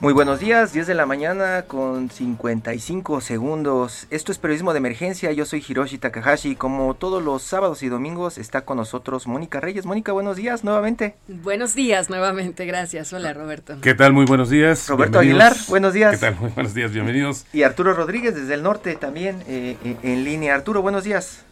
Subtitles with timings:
[0.00, 4.06] Muy buenos días, 10 de la mañana con 55 segundos.
[4.08, 6.56] Esto es Periodismo de Emergencia, yo soy Hiroshi Takahashi.
[6.56, 9.84] Como todos los sábados y domingos está con nosotros Mónica Reyes.
[9.84, 11.16] Mónica, buenos días nuevamente.
[11.28, 13.12] Buenos días nuevamente, gracias.
[13.12, 13.76] Hola Roberto.
[13.82, 14.14] ¿Qué tal?
[14.14, 14.88] Muy buenos días.
[14.88, 16.12] Roberto Aguilar, buenos días.
[16.12, 16.36] ¿Qué tal?
[16.40, 17.44] Muy buenos días, bienvenidos.
[17.52, 20.54] Y Arturo Rodríguez desde el norte también eh, eh, en línea.
[20.54, 21.44] Arturo, buenos días.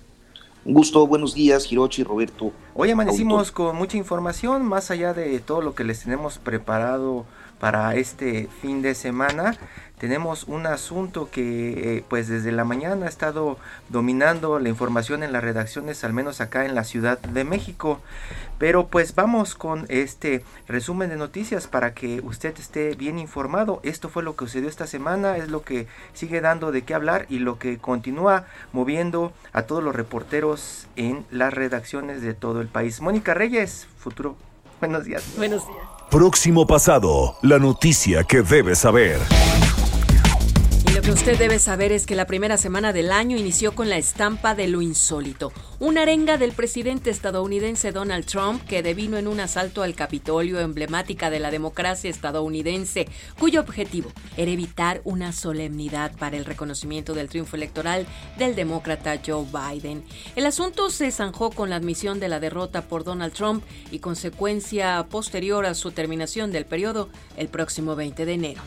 [0.65, 2.53] Un gusto, buenos días, Hiroshi, Roberto.
[2.73, 7.27] Hoy amanecimos con mucha información, más allá de todo lo que les tenemos preparado
[7.61, 9.57] para este fin de semana.
[9.99, 15.33] Tenemos un asunto que eh, pues desde la mañana ha estado dominando la información en
[15.33, 18.01] las redacciones, al menos acá en la Ciudad de México.
[18.59, 23.81] Pero pues vamos con este resumen de noticias para que usted esté bien informado.
[23.83, 27.27] Esto fue lo que sucedió esta semana, es lo que sigue dando de qué hablar
[27.29, 32.69] y lo que continúa moviendo a todos los reporteros en las redacciones de todo el
[32.69, 33.01] país.
[33.01, 34.37] Mónica Reyes, futuro.
[34.81, 35.25] Buenos días.
[35.37, 35.98] Buenos días.
[36.11, 39.21] Próximo pasado, la noticia que debes saber.
[40.99, 43.99] Lo que usted debe saber es que la primera semana del año inició con la
[43.99, 45.53] estampa de lo insólito.
[45.79, 51.31] Una arenga del presidente estadounidense Donald Trump que devino en un asalto al Capitolio emblemática
[51.31, 53.07] de la democracia estadounidense,
[53.39, 58.05] cuyo objetivo era evitar una solemnidad para el reconocimiento del triunfo electoral
[58.37, 60.03] del demócrata Joe Biden.
[60.35, 65.07] El asunto se zanjó con la admisión de la derrota por Donald Trump y consecuencia
[65.09, 68.63] posterior a su terminación del periodo el próximo 20 de enero.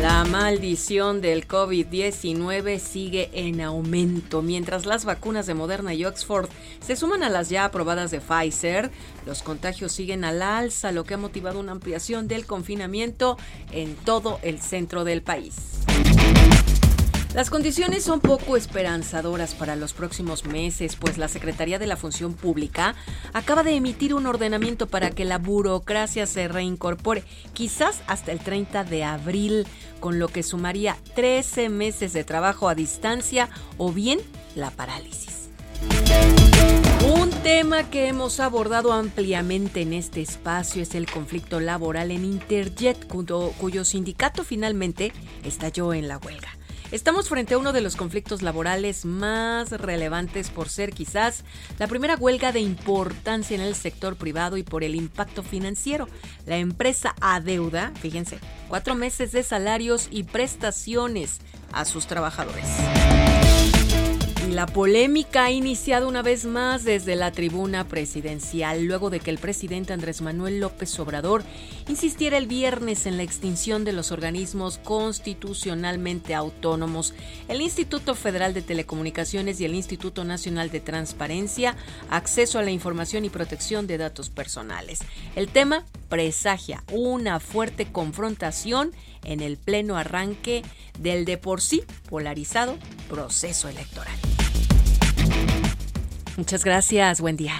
[0.00, 4.40] La maldición del COVID-19 sigue en aumento.
[4.40, 6.48] Mientras las vacunas de Moderna y Oxford
[6.80, 8.92] se suman a las ya aprobadas de Pfizer,
[9.26, 13.36] los contagios siguen al alza, lo que ha motivado una ampliación del confinamiento
[13.72, 15.56] en todo el centro del país.
[17.36, 22.32] Las condiciones son poco esperanzadoras para los próximos meses, pues la Secretaría de la Función
[22.32, 22.94] Pública
[23.34, 28.84] acaba de emitir un ordenamiento para que la burocracia se reincorpore, quizás hasta el 30
[28.84, 29.66] de abril,
[30.00, 34.18] con lo que sumaría 13 meses de trabajo a distancia o bien
[34.54, 35.50] la parálisis.
[37.20, 43.06] Un tema que hemos abordado ampliamente en este espacio es el conflicto laboral en Interjet,
[43.06, 45.12] cuyo, cuyo sindicato finalmente
[45.44, 46.48] estalló en la huelga.
[46.92, 51.42] Estamos frente a uno de los conflictos laborales más relevantes por ser quizás
[51.78, 56.06] la primera huelga de importancia en el sector privado y por el impacto financiero.
[56.46, 58.38] La empresa adeuda, fíjense,
[58.68, 61.40] cuatro meses de salarios y prestaciones
[61.72, 62.66] a sus trabajadores.
[64.50, 69.38] La polémica ha iniciado una vez más desde la tribuna presidencial, luego de que el
[69.38, 71.42] presidente Andrés Manuel López Obrador
[71.88, 77.12] insistiera el viernes en la extinción de los organismos constitucionalmente autónomos,
[77.48, 81.76] el Instituto Federal de Telecomunicaciones y el Instituto Nacional de Transparencia,
[82.08, 85.00] Acceso a la Información y Protección de Datos Personales.
[85.34, 88.92] El tema presagia una fuerte confrontación
[89.24, 90.62] en el pleno arranque
[90.98, 92.78] del de por sí polarizado
[93.08, 94.14] proceso electoral.
[96.36, 97.54] Muchas gracias, buen día.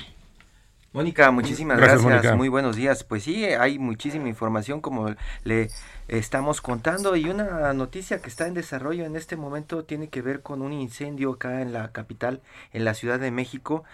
[0.92, 3.04] Mónica, muchísimas gracias, muy buenos días.
[3.04, 5.14] Pues sí, hay muchísima información como
[5.44, 5.68] le
[6.08, 10.40] estamos contando y una noticia que está en desarrollo en este momento tiene que ver
[10.40, 12.40] con un incendio acá en la capital,
[12.72, 13.84] en la Ciudad de México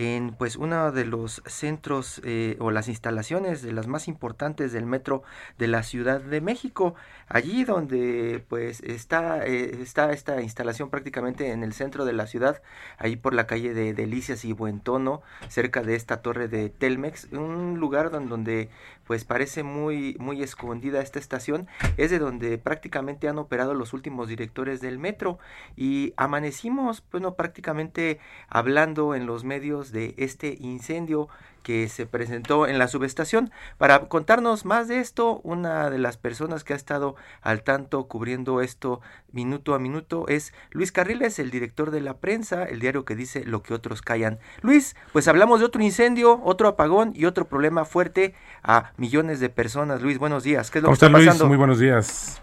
[0.00, 4.86] en pues uno de los centros eh, o las instalaciones de las más importantes del
[4.86, 5.22] metro
[5.58, 6.94] de la Ciudad de México.
[7.28, 12.62] Allí donde pues está eh, está esta instalación prácticamente en el centro de la ciudad
[12.96, 17.78] ahí por la calle de Delicias y Buentono cerca de esta torre de Telmex un
[17.78, 18.70] lugar donde
[19.10, 21.66] pues parece muy muy escondida esta estación
[21.96, 25.40] es de donde prácticamente han operado los últimos directores del metro.
[25.74, 31.28] Y amanecimos bueno prácticamente hablando en los medios de este incendio
[31.62, 33.50] que se presentó en la subestación.
[33.78, 38.60] Para contarnos más de esto, una de las personas que ha estado al tanto cubriendo
[38.60, 39.00] esto
[39.32, 43.44] minuto a minuto es Luis Carriles, el director de la prensa, el diario que dice
[43.44, 44.38] lo que otros callan.
[44.62, 49.48] Luis, pues hablamos de otro incendio, otro apagón y otro problema fuerte a millones de
[49.48, 50.02] personas.
[50.02, 50.70] Luis, buenos días.
[50.70, 51.46] ¿Qué es lo que está, pasando?
[51.46, 52.42] Muy buenos días.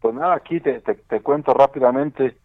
[0.00, 2.36] Pues nada, aquí te, te cuento rápidamente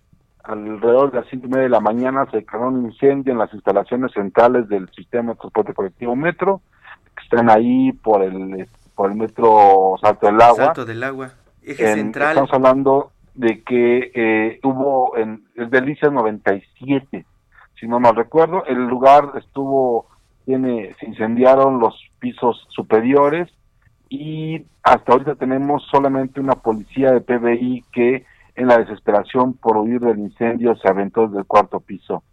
[0.44, 3.54] alrededor de las cinco y media de la mañana se creó un incendio en las
[3.54, 6.62] instalaciones centrales del sistema de transporte colectivo Metro,
[7.16, 10.66] que están ahí por el por el metro Salto del Agua.
[10.66, 11.32] Salto del Agua,
[11.64, 12.30] eje central.
[12.30, 17.26] Estamos hablando de que eh, hubo en el Delicias 97,
[17.80, 20.08] si no mal recuerdo, el lugar estuvo,
[20.46, 23.50] tiene, se incendiaron los pisos superiores
[24.10, 30.00] y hasta ahorita tenemos solamente una policía de PBI que en la desesperación por huir
[30.00, 32.24] del incendio se aventó desde el cuarto piso.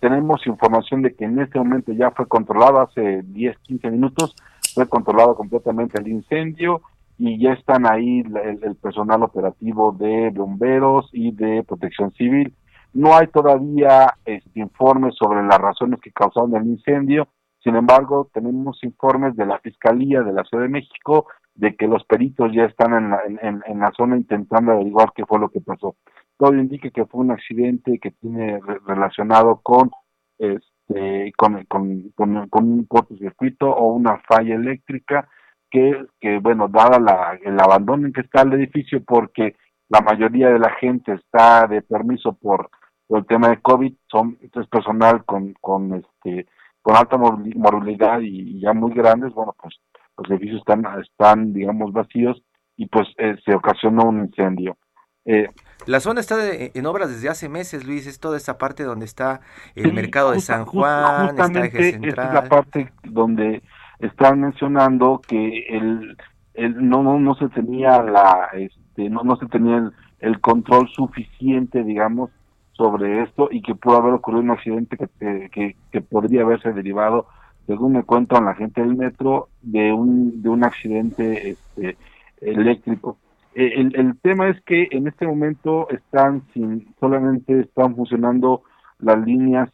[0.00, 4.36] Tenemos información de que en este momento ya fue controlado, hace 10, 15 minutos,
[4.74, 6.82] fue controlado completamente el incendio
[7.18, 12.54] y ya están ahí el, personal operativo de bomberos y de protección civil.
[12.92, 17.28] No hay todavía este, informes sobre las razones que causaron el incendio,
[17.62, 21.26] sin embargo, tenemos informes de la Fiscalía de la Ciudad de México
[21.58, 23.20] de que los peritos ya están en la,
[23.66, 25.96] en, la zona intentando averiguar qué fue lo que pasó.
[26.38, 29.90] Todo indica que fue un accidente que tiene relacionado con
[30.38, 35.28] este con, con, con, un cortocircuito o una falla eléctrica
[35.68, 39.56] que, que bueno, dada la, el abandono en que está el edificio porque
[39.88, 42.70] la mayoría de la gente está de permiso por,
[43.08, 46.46] por el tema de COVID, son es personal con, con este
[46.82, 49.74] con alta morbilidad y ya muy grandes, bueno, pues
[50.18, 52.42] los edificios están, están digamos, vacíos
[52.76, 54.76] y pues eh, se ocasionó un incendio.
[55.24, 55.50] Eh,
[55.86, 59.40] la zona está en obras desde hace meses, Luis, es toda esa parte donde está
[59.74, 62.28] el mercado de San Juan, está Eje Central.
[62.28, 63.62] es la parte donde
[63.98, 66.16] están mencionando que el,
[66.54, 70.88] el no, no no se tenía la este no no se tenía el, el control
[70.88, 72.30] suficiente, digamos,
[72.72, 77.26] sobre esto y que pudo haber ocurrido un accidente que, que, que podría haberse derivado
[77.68, 81.98] según me cuentan la gente del metro, de un, de un accidente este,
[82.40, 83.18] eléctrico.
[83.54, 88.62] E, el, el tema es que en este momento están sin, solamente están funcionando
[89.00, 89.70] las líneas,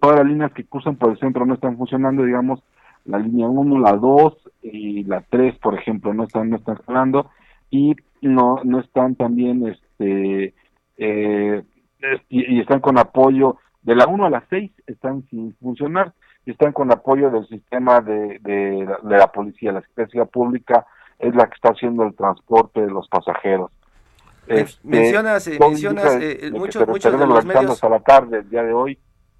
[0.00, 2.60] todas las líneas que cruzan por el centro no están funcionando, digamos,
[3.04, 7.30] la línea 1, la 2 y la 3, por ejemplo, no están, no están jalando
[7.70, 10.54] y no, no están también, este,
[10.96, 11.62] eh,
[12.28, 16.12] y, y están con apoyo de la 1 a la 6 están sin funcionar
[16.48, 19.70] y están con apoyo del sistema de, de, la policía.
[19.70, 20.86] La Secretaría Pública
[21.18, 23.70] es la que está haciendo el transporte de los pasajeros.
[24.46, 28.62] Este, mencionas, eh, mencionas eh, muchos, muchos de los medios hasta la tarde el día
[28.62, 28.98] de hoy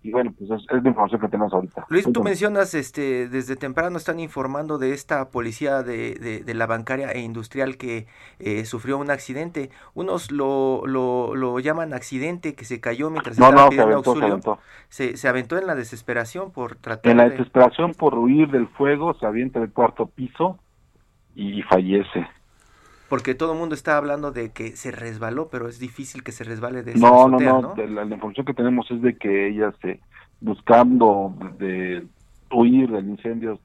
[0.08, 1.86] y bueno, pues es, la información que tenemos ahorita.
[1.90, 7.12] Luis, tú mencionas, este, desde temprano están informando de esta policía de, de, la bancaria
[7.12, 8.06] e industrial que
[8.38, 9.70] eh, sufrió un accidente.
[9.94, 14.40] Unos lo, lo, lo, llaman accidente, que se cayó mientras estaba pidiendo auxilio.
[14.88, 19.12] Se, se, aventó en la desesperación por tratar En la desesperación por huir del fuego,
[19.14, 20.58] se avienta del cuarto piso
[21.34, 22.26] y fallece
[23.08, 26.44] porque todo el mundo está hablando de que se resbaló, pero es difícil que se
[26.44, 30.00] resbale de esa no, no, no, La, información que tenemos es de que ella se
[30.40, 32.06] buscando de
[32.52, 33.58] huir del incendio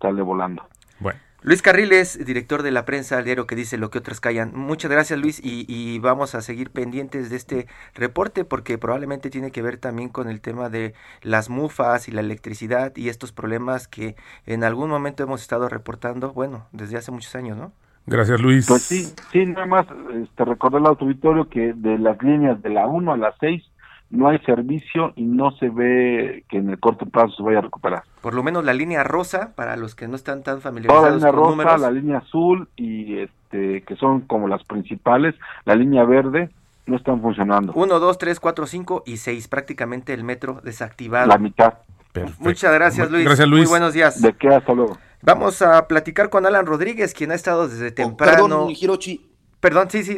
[0.00, 0.62] sale volando.
[1.00, 1.18] Bueno.
[1.42, 4.50] Luis Carriles, director de la prensa al diario que dice lo que otras callan.
[4.54, 9.52] Muchas gracias Luis y, y, vamos a seguir pendientes de este reporte porque probablemente tiene
[9.52, 13.86] que ver también con el tema de las mufas y la electricidad y estos problemas
[13.86, 17.72] que en algún momento hemos estado reportando, bueno, desde hace muchos años, ¿no?
[18.06, 18.66] Gracias, Luis.
[18.66, 19.86] Pues sí, sí, nada más
[20.22, 23.64] este, recordar al auditorio que de las líneas de la 1 a la 6
[24.10, 27.62] no hay servicio y no se ve que en el corto plazo se vaya a
[27.62, 28.04] recuperar.
[28.20, 31.16] Por lo menos la línea rosa, para los que no están tan familiarizados Toda la
[31.16, 35.34] línea rosa, la línea azul y este que son como las principales,
[35.64, 36.50] la línea verde
[36.86, 37.72] no están funcionando.
[37.74, 41.26] 1, 2, 3, 4, 5 y 6, prácticamente el metro desactivado.
[41.26, 41.74] La mitad.
[42.38, 43.24] Muchas gracias Luis.
[43.24, 43.64] Gracias Luis.
[43.64, 44.22] Muy buenos días.
[44.22, 44.96] De qué hasta luego.
[45.22, 48.48] Vamos a platicar con Alan Rodríguez, quien ha estado desde oh, temprano.
[48.48, 49.30] perdón, Hirochi.
[49.60, 50.16] Perdón, sí, sí.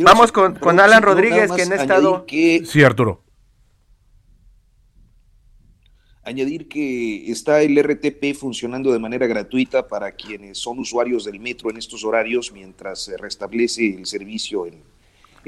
[0.00, 2.26] Vamos con, con Alan Rodríguez, quien ha estado.
[2.28, 3.22] Sí, Arturo.
[6.22, 11.70] Añadir que está el RTP funcionando de manera gratuita para quienes son usuarios del metro
[11.70, 14.82] en estos horarios mientras se restablece el servicio en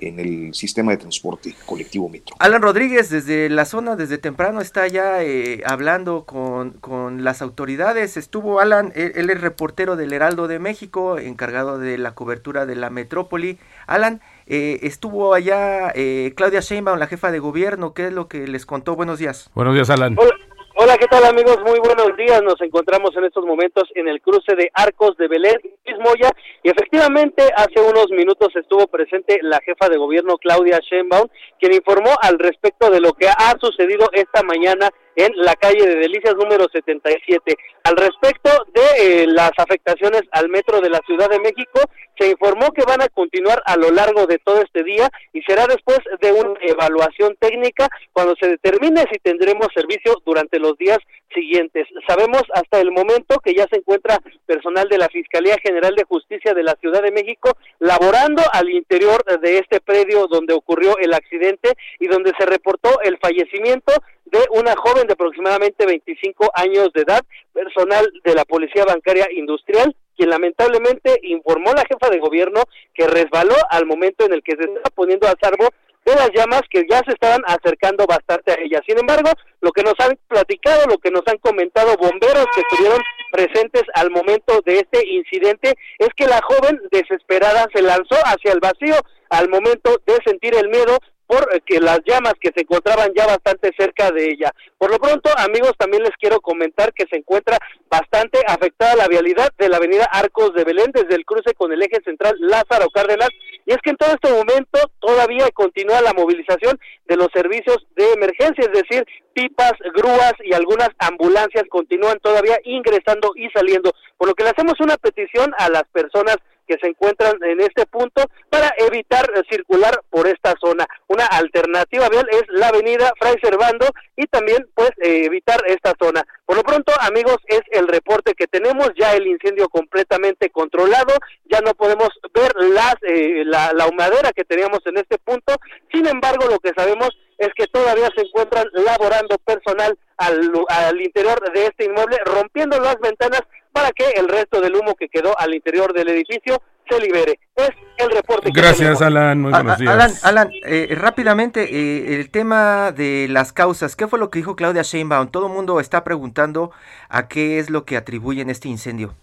[0.00, 2.36] en el sistema de transporte colectivo metro.
[2.38, 8.16] Alan Rodríguez, desde la zona, desde temprano, está ya eh, hablando con, con, las autoridades.
[8.16, 12.90] Estuvo Alan, él, es reportero del Heraldo de México, encargado de la cobertura de la
[12.90, 13.58] metrópoli.
[13.86, 17.94] Alan, eh, estuvo allá eh, Claudia Sheinbaum, la jefa de gobierno.
[17.94, 18.96] ¿Qué es lo que les contó?
[18.96, 19.50] Buenos días.
[19.54, 20.16] Buenos días, Alan.
[20.18, 20.34] Hola,
[20.82, 21.58] Hola, ¿qué tal amigos?
[21.60, 22.42] Muy buenos días.
[22.42, 26.30] Nos encontramos en estos momentos en el cruce de Arcos de Belén y Moya
[26.62, 32.08] y efectivamente hace unos minutos estuvo presente la jefa de gobierno Claudia Sheinbaum, quien informó
[32.22, 34.88] al respecto de lo que ha sucedido esta mañana
[35.24, 37.54] en la calle de Delicias número 77.
[37.84, 41.80] Al respecto de eh, las afectaciones al metro de la Ciudad de México,
[42.18, 45.66] se informó que van a continuar a lo largo de todo este día y será
[45.66, 50.98] después de una evaluación técnica cuando se determine si tendremos servicio durante los días
[51.34, 51.86] siguientes.
[52.06, 56.52] Sabemos hasta el momento que ya se encuentra personal de la Fiscalía General de Justicia
[56.52, 61.72] de la Ciudad de México laborando al interior de este predio donde ocurrió el accidente
[61.98, 63.92] y donde se reportó el fallecimiento
[64.26, 67.20] de una joven de aproximadamente 25 años de edad,
[67.52, 72.62] personal de la Policía Bancaria Industrial, quien lamentablemente informó a la jefa de gobierno
[72.94, 75.66] que resbaló al momento en el que se estaba poniendo a salvo
[76.04, 78.80] de las llamas que ya se estaban acercando bastante a ella.
[78.86, 83.00] Sin embargo, lo que nos han platicado, lo que nos han comentado bomberos que estuvieron
[83.32, 88.60] presentes al momento de este incidente es que la joven desesperada se lanzó hacia el
[88.60, 88.96] vacío
[89.30, 90.98] al momento de sentir el miedo
[91.30, 94.50] por eh, las llamas que se encontraban ya bastante cerca de ella.
[94.76, 97.56] Por lo pronto, amigos, también les quiero comentar que se encuentra
[97.88, 101.80] bastante afectada la vialidad de la avenida Arcos de Belén desde el cruce con el
[101.82, 103.28] eje central Lázaro Cárdenas
[103.64, 108.12] y es que en todo este momento todavía continúa la movilización de los servicios de
[108.12, 114.34] emergencia, es decir, pipas, grúas y algunas ambulancias continúan todavía ingresando y saliendo, por lo
[114.34, 116.38] que le hacemos una petición a las personas
[116.70, 120.86] que se encuentran en este punto para evitar circular por esta zona.
[121.08, 123.86] Una alternativa vial es la avenida Fray Servando
[124.16, 126.22] y también pues eh, evitar esta zona.
[126.46, 131.14] Por lo pronto, amigos, es el reporte que tenemos, ya el incendio completamente controlado,
[131.46, 135.56] ya no podemos ver las eh, la, la humadera que teníamos en este punto.
[135.92, 141.40] Sin embargo, lo que sabemos es que todavía se encuentran laborando personal al, al interior
[141.52, 145.54] de este inmueble, rompiendo las ventanas para que el resto del humo que quedó al
[145.54, 147.38] interior del edificio se libere.
[147.56, 148.50] Es el reporte.
[148.52, 149.40] Gracias, Alan.
[149.40, 149.92] Muy buenos días.
[149.92, 153.96] Alan, Alan eh, rápidamente, eh, el tema de las causas.
[153.96, 155.28] ¿Qué fue lo que dijo Claudia Sheinbaum?
[155.28, 156.72] Todo el mundo está preguntando
[157.08, 159.14] a qué es lo que atribuyen este incendio.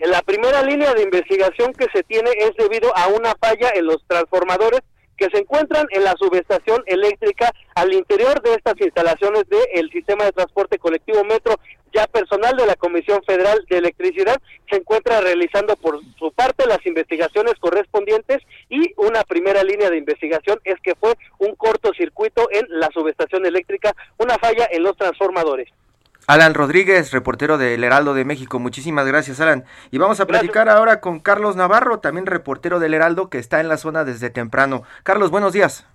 [0.00, 4.02] La primera línea de investigación que se tiene es debido a una falla en los
[4.08, 4.80] transformadores
[5.22, 10.32] que se encuentran en la subestación eléctrica al interior de estas instalaciones del sistema de
[10.32, 11.54] transporte colectivo Metro.
[11.94, 16.84] Ya personal de la Comisión Federal de Electricidad se encuentra realizando por su parte las
[16.86, 18.38] investigaciones correspondientes
[18.68, 23.94] y una primera línea de investigación es que fue un cortocircuito en la subestación eléctrica,
[24.18, 25.68] una falla en los transformadores.
[26.26, 28.58] Alan Rodríguez, reportero del Heraldo de México.
[28.58, 29.64] Muchísimas gracias, Alan.
[29.90, 33.68] Y vamos a platicar ahora con Carlos Navarro, también reportero del Heraldo, que está en
[33.68, 34.84] la zona desde temprano.
[35.02, 35.86] Carlos, buenos días.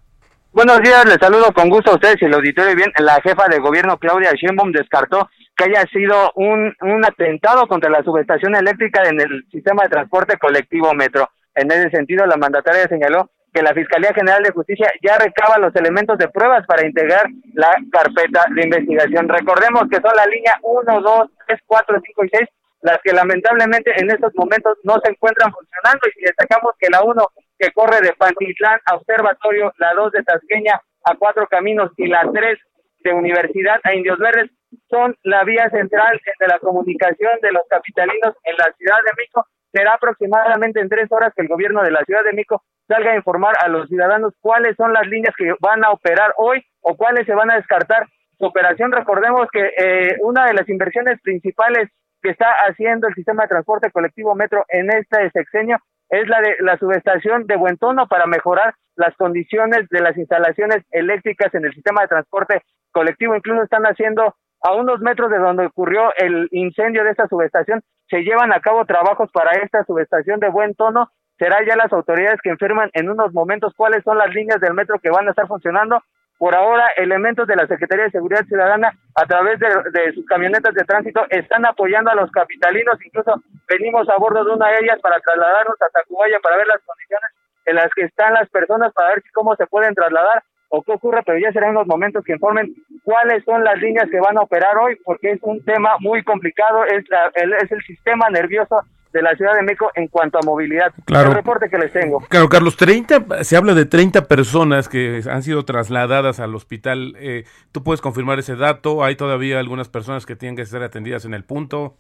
[0.52, 2.76] Buenos días, les saludo con gusto a ustedes y el auditorio.
[2.76, 7.90] Bien, la jefa de gobierno, Claudia Sheinbaum, descartó que haya sido un, un atentado contra
[7.90, 11.30] la subestación eléctrica en el sistema de transporte colectivo Metro.
[11.56, 15.76] En ese sentido, la mandataria señaló que la Fiscalía General de Justicia ya recaba los
[15.76, 19.28] elementos de pruebas para integrar la carpeta de investigación.
[19.28, 22.50] Recordemos que son la línea 1, 2, 3, 4, 5 y 6
[22.82, 27.02] las que lamentablemente en estos momentos no se encuentran funcionando y si destacamos que la
[27.02, 32.06] 1 que corre de Pantitlán a Observatorio, la 2 de Tasqueña a Cuatro Caminos y
[32.06, 32.60] la 3
[33.00, 34.52] de Universidad a Indios Verdes
[34.88, 39.48] son la vía central de la comunicación de los capitalinos en la Ciudad de México
[39.78, 43.16] será aproximadamente en tres horas que el gobierno de la Ciudad de México salga a
[43.16, 47.28] informar a los ciudadanos cuáles son las líneas que van a operar hoy o cuáles
[47.28, 48.08] se van a descartar
[48.40, 48.92] su operación.
[48.92, 51.90] Recordemos que eh, una de las inversiones principales
[52.24, 55.78] que está haciendo el sistema de transporte colectivo Metro en este sexenio
[56.10, 60.84] es la de la subestación de Buen Tono para mejorar las condiciones de las instalaciones
[60.90, 63.36] eléctricas en el sistema de transporte colectivo.
[63.36, 64.34] Incluso están haciendo
[64.68, 68.84] a unos metros de donde ocurrió el incendio de esta subestación, se llevan a cabo
[68.86, 71.10] trabajos para esta subestación de buen tono.
[71.40, 75.00] Será ya las autoridades que informan en unos momentos cuáles son las líneas del metro
[75.00, 76.02] que van a estar funcionando.
[76.38, 80.74] Por ahora, elementos de la Secretaría de Seguridad Ciudadana, a través de, de sus camionetas
[80.74, 83.00] de tránsito, están apoyando a los capitalinos.
[83.06, 86.82] Incluso venimos a bordo de una de ellas para trasladarnos a Tacubaya para ver las
[86.84, 87.32] condiciones
[87.66, 91.22] en las que están las personas, para ver cómo se pueden trasladar o qué ocurre,
[91.26, 94.78] pero ya serán los momentos que informen cuáles son las líneas que van a operar
[94.78, 97.06] hoy, porque es un tema muy complicado, es,
[97.36, 98.82] el, es el sistema nervioso
[99.14, 100.94] de la Ciudad de México en cuanto a movilidad.
[101.06, 101.30] Claro.
[101.30, 102.20] El reporte que les tengo.
[102.30, 107.16] Claro, Carlos, 30, se habla de 30 personas que han sido trasladadas al hospital.
[107.20, 109.04] Eh, ¿Tú puedes confirmar ese dato?
[109.04, 111.96] ¿Hay todavía algunas personas que tienen que ser atendidas en el punto?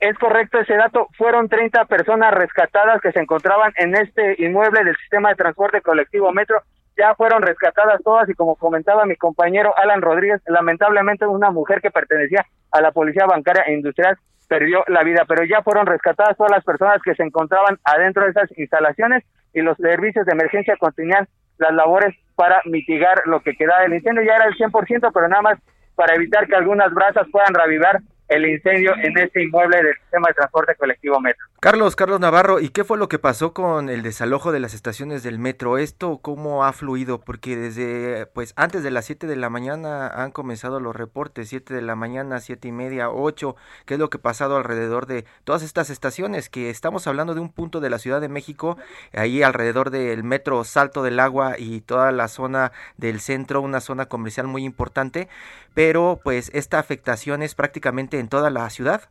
[0.00, 1.06] Es correcto ese dato.
[1.16, 6.32] Fueron 30 personas rescatadas que se encontraban en este inmueble del sistema de transporte colectivo
[6.32, 6.62] Metro
[6.96, 11.90] ya fueron rescatadas todas y como comentaba mi compañero Alan Rodríguez, lamentablemente una mujer que
[11.90, 14.16] pertenecía a la Policía Bancaria e Industrial
[14.48, 18.30] perdió la vida, pero ya fueron rescatadas todas las personas que se encontraban adentro de
[18.30, 21.26] esas instalaciones y los servicios de emergencia continuían
[21.58, 24.22] las labores para mitigar lo que quedaba del incendio.
[24.24, 25.58] Ya era el 100%, pero nada más
[25.94, 30.34] para evitar que algunas brasas puedan reavivar el incendio en este inmueble del sistema de
[30.34, 31.46] transporte colectivo Metro.
[31.62, 35.22] Carlos, Carlos Navarro, ¿y qué fue lo que pasó con el desalojo de las estaciones
[35.22, 35.78] del metro?
[35.78, 37.20] ¿Esto cómo ha fluido?
[37.20, 41.72] Porque desde, pues, antes de las 7 de la mañana han comenzado los reportes, 7
[41.72, 43.54] de la mañana, siete y media, 8,
[43.86, 46.48] ¿qué es lo que ha pasado alrededor de todas estas estaciones?
[46.48, 48.76] Que estamos hablando de un punto de la Ciudad de México,
[49.12, 54.06] ahí alrededor del metro Salto del Agua y toda la zona del centro, una zona
[54.06, 55.28] comercial muy importante,
[55.74, 59.02] pero pues esta afectación es prácticamente en toda la ciudad.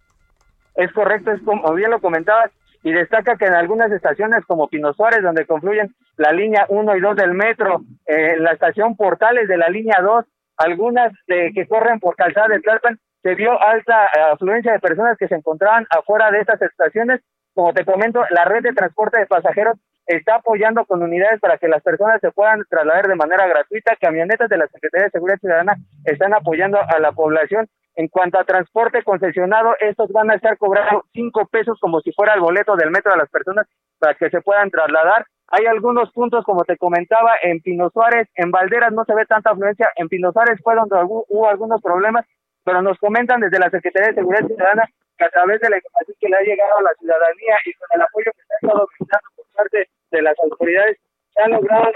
[0.75, 2.51] Es correcto, es como bien lo comentabas,
[2.83, 6.99] y destaca que en algunas estaciones como Pino Suárez, donde confluyen la línea 1 y
[6.99, 10.25] 2 del metro, eh, la estación Portales de la línea 2,
[10.57, 15.17] algunas de, que corren por calzada de Tlalpan, se vio alta eh, afluencia de personas
[15.17, 17.21] que se encontraban afuera de estas estaciones.
[17.53, 19.77] Como te comento, la red de transporte de pasajeros
[20.15, 23.95] está apoyando con unidades para que las personas se puedan trasladar de manera gratuita.
[23.99, 25.75] Camionetas de la Secretaría de Seguridad Ciudadana
[26.05, 31.03] están apoyando a la población en cuanto a transporte concesionado, estos van a estar cobrando
[31.13, 33.67] cinco pesos como si fuera el boleto del metro a las personas
[33.99, 35.25] para que se puedan trasladar.
[35.47, 39.51] Hay algunos puntos, como te comentaba, en Pino Suárez, en Valderas no se ve tanta
[39.51, 42.25] afluencia, en Pino Suárez fue donde hubo algunos problemas,
[42.63, 44.87] pero nos comentan desde la Secretaría de Seguridad Ciudadana
[45.17, 47.87] que a través de la información que le ha llegado a la ciudadanía y con
[47.93, 50.97] el apoyo que se ha estado brindando por parte de las autoridades,
[51.33, 51.91] se han logrado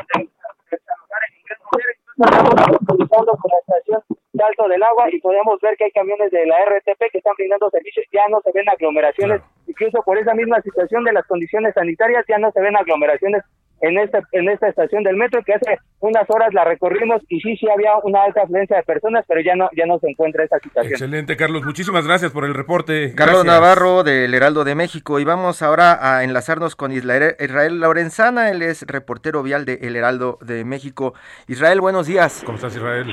[0.71, 4.01] desalojar en ingresos estamos con la estación
[4.37, 7.69] Salto del Agua y podemos ver que hay camiones de la RTP que están brindando
[7.69, 12.25] servicios, ya no se ven aglomeraciones, incluso por esa misma situación de las condiciones sanitarias
[12.27, 13.43] ya no se ven aglomeraciones
[13.87, 17.55] en esta en esta estación del metro que hace unas horas la recorrimos y sí
[17.57, 20.59] sí había una alta afluencia de personas pero ya no ya no se encuentra esta
[20.59, 20.93] situación.
[20.93, 21.63] Excelente Carlos.
[21.63, 23.13] Muchísimas gracias por el reporte.
[23.15, 25.19] Carlos Navarro del Heraldo de México.
[25.19, 28.49] Y vamos ahora a enlazarnos con Israel, Israel Lorenzana.
[28.49, 31.13] Él es reportero vial de El Heraldo de México.
[31.47, 32.43] Israel buenos días.
[32.45, 33.07] Cómo estás Israel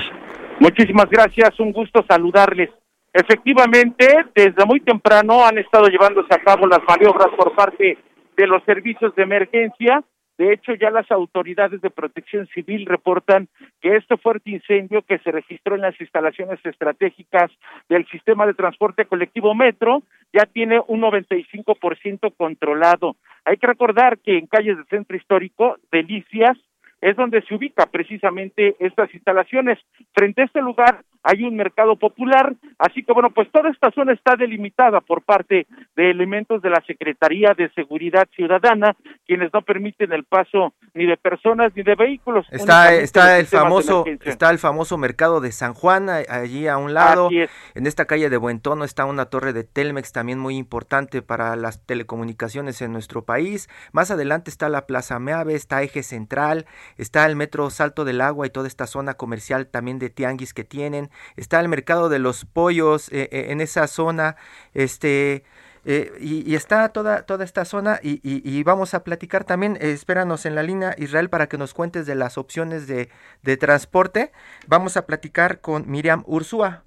[0.63, 1.59] muchísimas gracias.
[1.59, 2.69] Un gusto saludarles.
[3.11, 7.97] Efectivamente desde muy temprano han estado llevándose a cabo las maniobras por parte
[8.35, 10.03] de los servicios de emergencia
[10.37, 13.47] de hecho, ya las autoridades de protección civil reportan
[13.81, 17.51] que este fuerte incendio que se registró en las instalaciones estratégicas
[17.87, 20.01] del sistema de transporte colectivo Metro
[20.33, 23.15] ya tiene un 95% controlado.
[23.45, 26.57] Hay que recordar que en calles del centro histórico, Delicias,
[27.03, 29.77] es donde se ubica precisamente estas instalaciones.
[30.13, 34.13] Frente a este lugar hay un mercado popular, así que bueno, pues toda esta zona
[34.13, 40.11] está delimitada por parte de elementos de la Secretaría de Seguridad Ciudadana, quienes no permiten
[40.11, 42.45] el paso ni de personas ni de vehículos.
[42.51, 47.29] Está está el famoso está el famoso mercado de San Juan allí a un lado.
[47.73, 51.85] En esta calle de Buentono está una torre de Telmex también muy importante para las
[51.85, 53.69] telecomunicaciones en nuestro país.
[53.91, 56.65] Más adelante está la Plaza Meave, está Eje Central,
[56.97, 60.63] está el metro Salto del Agua y toda esta zona comercial también de tianguis que
[60.63, 64.35] tienen, está el mercado de los pollos eh, eh, en esa zona,
[64.73, 65.43] este...
[65.85, 70.63] Eh, y, está toda, toda esta zona y, vamos a platicar también, espéranos en la
[70.63, 73.09] línea Israel para que nos cuentes de las opciones de,
[73.41, 74.31] de transporte.
[74.65, 76.83] Vamos a platicar con Miriam Ursúa.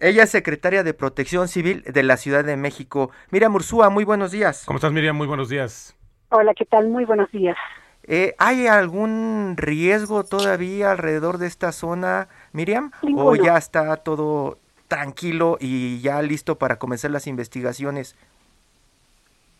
[0.00, 3.10] Ella es secretaria de Protección Civil de la Ciudad de México.
[3.30, 4.64] Miriam Ursúa, muy buenos días.
[4.64, 5.16] ¿Cómo estás Miriam?
[5.16, 5.96] Muy buenos días.
[6.30, 6.88] Hola, ¿qué tal?
[6.88, 7.56] Muy buenos días.
[8.04, 12.90] Eh, ¿Hay algún riesgo todavía alrededor de esta zona, Miriam?
[13.16, 18.16] ¿O ya está todo tranquilo y ya listo para comenzar las investigaciones?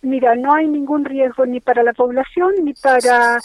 [0.02, 3.38] Mira, no hay ningún riesgo ni para la población ni para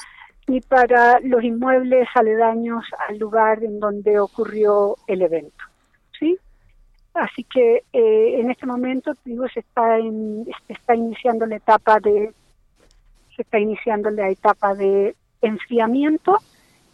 [0.48, 5.64] ni para los inmuebles aledaños al lugar en donde ocurrió el evento,
[6.18, 6.38] ¿sí?
[7.14, 12.00] Así que eh, en este momento, digo, se está en, se está iniciando la etapa
[12.00, 12.34] de
[13.38, 16.40] se está iniciando la etapa de enfriamiento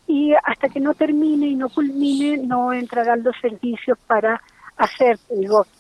[0.06, 4.42] y hasta que no termine y no culmine no entrarán los servicios para
[4.78, 5.20] hacer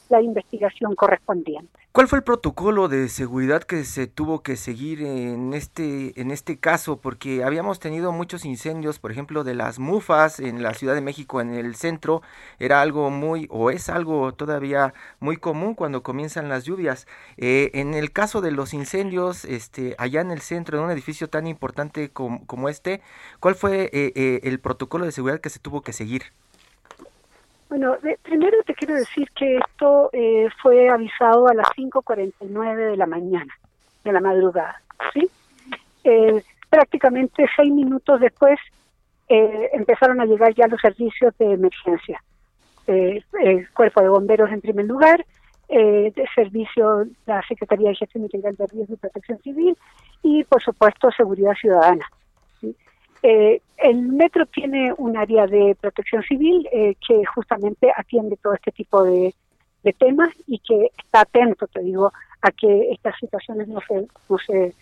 [0.10, 1.84] la investigación correspondiente.
[1.93, 6.58] ¿Cuál fue el protocolo de seguridad que se tuvo que seguir en este en este
[6.58, 6.97] caso?
[6.97, 11.39] Porque habíamos tenido muchos incendios, por ejemplo, de las mufas en la Ciudad de México,
[11.39, 12.23] en el centro,
[12.58, 17.06] era algo muy o es algo todavía muy común cuando comienzan las lluvias.
[17.38, 21.29] Eh, en el caso de los incendios, este, allá en el centro, en un edificio
[21.29, 23.01] tan importante como, este,
[23.39, 26.23] ¿cuál fue eh, eh, el protocolo de seguridad que se tuvo que seguir?
[27.73, 33.07] Bueno, primero te quiero decir que esto eh, fue avisado a las 5.49 de la
[33.07, 33.51] mañana,
[34.03, 34.79] de la madrugada,
[35.12, 35.27] ¿sí?
[36.69, 38.59] prácticamente seis minutos después
[39.27, 42.21] eh, empezaron a llegar ya los servicios de emergencia.
[42.86, 45.25] Eh, el cuerpo de bomberos en primer lugar,
[45.67, 49.75] eh, de servicio la Secretaría de Gestión Integral de Riesgo y Protección Civil
[50.21, 52.05] y por supuesto seguridad ciudadana.
[53.23, 59.33] El metro tiene un área de protección civil que justamente atiende todo este tipo de,
[59.83, 64.38] de temas y que está atento, te digo, a que estas situaciones no se no
[64.45, 64.73] se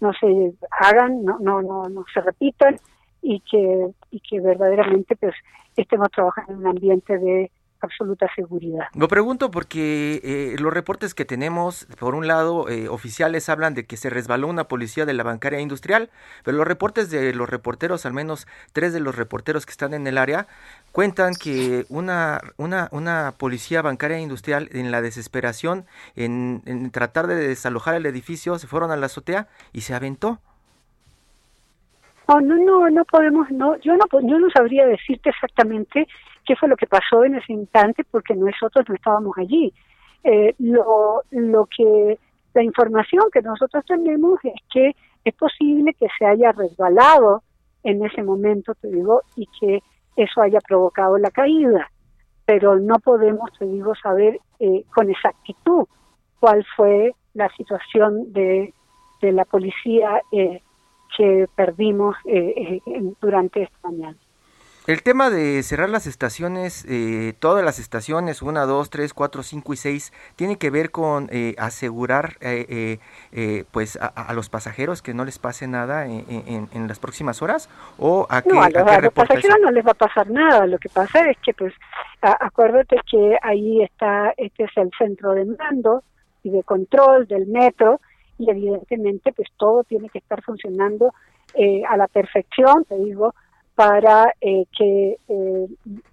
[0.00, 2.76] no se hagan, no no no, no se repitan
[3.22, 5.34] y que y que verdaderamente pues
[5.76, 8.86] estemos trabajando en un ambiente de absoluta seguridad.
[8.94, 13.84] Lo pregunto porque eh, los reportes que tenemos, por un lado, eh, oficiales hablan de
[13.86, 16.10] que se resbaló una policía de la bancaria industrial,
[16.44, 20.06] pero los reportes de los reporteros, al menos tres de los reporteros que están en
[20.06, 20.46] el área,
[20.92, 25.84] cuentan que una, una, una policía bancaria industrial en la desesperación,
[26.14, 30.40] en, en tratar de desalojar el edificio, se fueron a la azotea y se aventó.
[32.28, 36.08] No, no, no, no podemos, no, yo no, yo no sabría decirte exactamente
[36.46, 39.72] qué fue lo que pasó en ese instante porque nosotros no estábamos allí.
[40.24, 42.18] Eh, lo, lo que
[42.54, 47.42] la información que nosotros tenemos es que es posible que se haya resbalado
[47.82, 49.82] en ese momento, te digo, y que
[50.16, 51.90] eso haya provocado la caída,
[52.46, 55.84] pero no podemos, te digo, saber eh, con exactitud
[56.40, 58.72] cuál fue la situación de,
[59.20, 60.62] de la policía eh,
[61.16, 62.16] que perdimos
[63.20, 64.16] durante esta mañana.
[64.86, 69.72] El tema de cerrar las estaciones, eh, todas las estaciones, 1, 2, 3, 4, 5
[69.72, 72.98] y 6, tiene que ver con eh, asegurar eh,
[73.72, 77.68] pues a, los pasajeros que no les pase nada en, las próximas horas
[77.98, 80.66] o a que no, a, los, pasajeros no les va a pasar nada.
[80.68, 81.74] Lo que pasa es que pues
[82.22, 86.04] acuérdate que ahí está este es el centro de mando
[86.44, 88.00] y de control del metro
[88.38, 91.12] y evidentemente pues todo tiene que estar funcionando
[91.88, 93.34] a la perfección, te digo
[93.76, 95.66] para eh, que eh,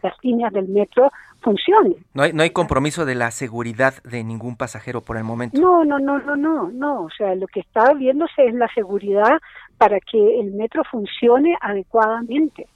[0.04, 1.10] las líneas del metro
[1.42, 1.96] funcionen.
[2.14, 5.60] No hay, no hay compromiso de la seguridad de ningún pasajero por el momento.
[5.60, 7.04] No, no, no, no, no, no.
[7.04, 9.42] O sea, lo que está viéndose es la seguridad
[9.78, 12.68] para que el metro funcione adecuadamente.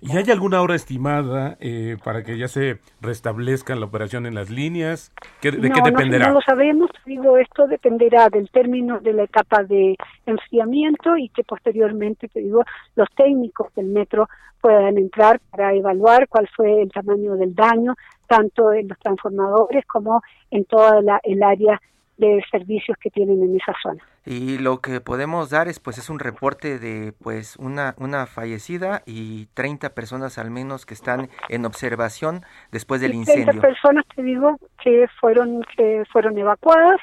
[0.00, 4.50] ¿Y hay alguna hora estimada eh, para que ya se restablezca la operación en las
[4.50, 5.10] líneas?
[5.40, 6.26] ¿De qué dependerá?
[6.26, 11.30] No, no lo sabemos, digo, esto dependerá del término de la etapa de enfriamiento y
[11.30, 12.62] que posteriormente, te digo,
[12.94, 14.28] los técnicos del metro
[14.60, 17.94] puedan entrar para evaluar cuál fue el tamaño del daño,
[18.26, 21.80] tanto en los transformadores como en toda la, el área
[22.18, 24.02] de servicios que tienen en esa zona.
[24.26, 29.02] Y lo que podemos dar es pues es un reporte de pues una una fallecida
[29.06, 33.46] y 30 personas al menos que están en observación después del incendio.
[33.46, 37.00] 30 personas te digo que fueron que fueron evacuadas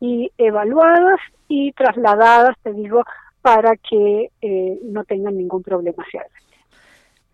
[0.00, 3.04] y evaluadas y trasladadas, te digo,
[3.42, 6.22] para que eh, no tengan ningún problema hacia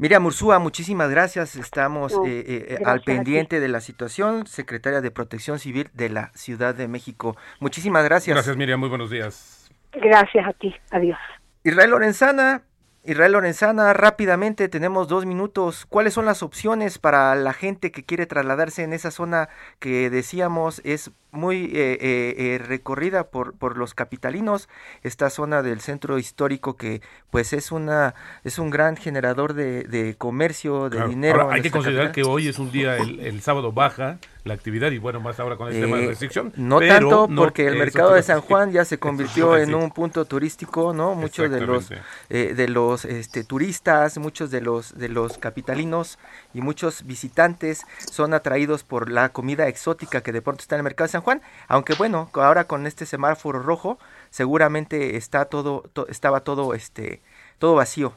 [0.02, 1.54] Miriam Ursúa, muchísimas gracias.
[1.54, 6.74] Estamos eh, eh, al pendiente de la situación, secretaria de Protección Civil de la Ciudad
[6.74, 7.36] de México.
[7.60, 8.34] Muchísimas gracias.
[8.34, 8.80] Gracias, Miriam.
[8.80, 9.70] Muy buenos días.
[9.92, 10.74] Gracias a ti.
[10.90, 11.20] Adiós.
[11.62, 12.62] Israel Lorenzana,
[13.04, 15.86] Israel Lorenzana, rápidamente tenemos dos minutos.
[15.86, 20.80] ¿Cuáles son las opciones para la gente que quiere trasladarse en esa zona que decíamos
[20.82, 24.68] es muy eh, eh, eh, recorrida por, por los capitalinos.
[25.02, 28.14] Esta zona del centro histórico que pues es una
[28.44, 32.58] es un gran generador de, de comercio de dinero hay que considerar que hoy es
[32.58, 35.96] un día el, el, sábado baja la actividad y bueno más ahora con el tema
[35.96, 39.90] de restricción no tanto porque el mercado de San Juan ya se convirtió en un
[39.90, 41.88] punto turístico no muchos de los
[42.28, 46.18] de los este turistas muchos de los de los capitalinos
[46.52, 50.84] y muchos visitantes son atraídos por la comida exótica que de pronto está en el
[50.84, 53.98] mercado de San Juan, aunque bueno, ahora con este semáforo rojo,
[54.30, 57.22] seguramente está todo, estaba todo este
[57.58, 58.12] todo vacío.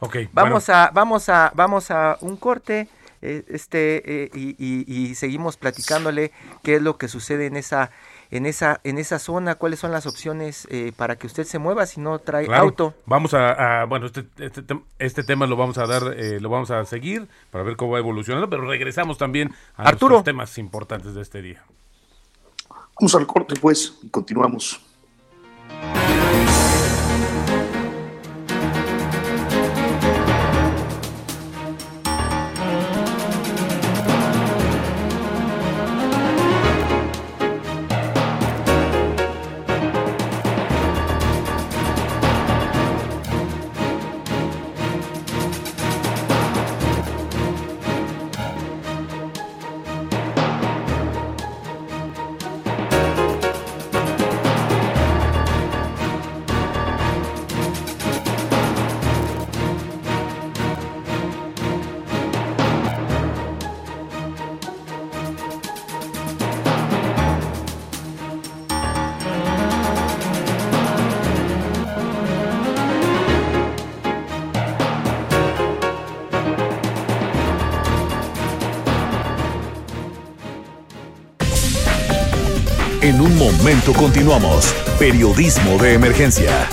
[0.00, 2.88] Okay, vamos a vamos a vamos a un corte
[3.24, 6.30] eh, este eh, y, seguimos platicándole
[6.62, 7.90] qué es lo que sucede en esa
[8.30, 11.86] en esa en esa zona cuáles son las opciones eh, para que usted se mueva
[11.86, 12.92] si no trae auto.
[13.06, 14.62] Vamos a, bueno este, este,
[14.98, 18.50] este, tema lo vamos a dar lo vamos a seguir para ver cómo va evolucionando
[18.50, 21.64] pero regresamos también a los temas importantes de este día
[23.00, 24.80] Vamos al corte, pues, y continuamos.
[83.64, 84.74] Momento continuamos.
[84.98, 86.68] Periodismo de emergencia.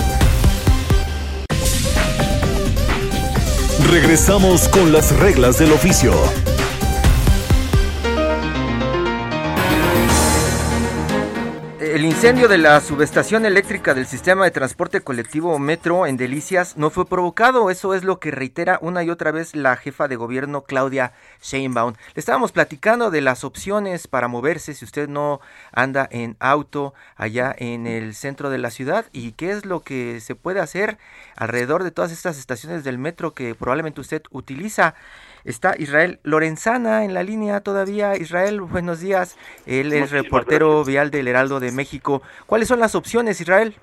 [3.89, 6.11] Regresamos con las reglas del oficio.
[12.21, 17.07] Incendio de la subestación eléctrica del sistema de transporte colectivo Metro en Delicias no fue
[17.07, 21.13] provocado, eso es lo que reitera una y otra vez la jefa de gobierno Claudia
[21.41, 21.95] Sheinbaum.
[22.13, 27.55] Le estábamos platicando de las opciones para moverse si usted no anda en auto allá
[27.57, 30.99] en el centro de la ciudad y qué es lo que se puede hacer
[31.35, 34.93] alrededor de todas estas estaciones del metro que probablemente usted utiliza.
[35.43, 38.15] Está Israel Lorenzana en la línea todavía.
[38.15, 39.37] Israel, buenos días.
[39.65, 42.21] Él es reportero vial del Heraldo de México.
[42.45, 43.73] ¿Cuáles son las opciones, Israel?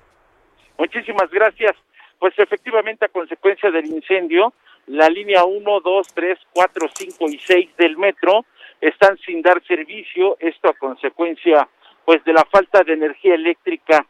[0.77, 1.73] Muchísimas gracias.
[2.17, 4.53] Pues efectivamente, a consecuencia del incendio,
[4.87, 8.45] la línea 1, 2, 3, 4, 5 y 6 del metro
[8.79, 10.37] están sin dar servicio.
[10.39, 11.67] Esto a consecuencia,
[12.05, 14.05] pues, de la falta de energía eléctrica.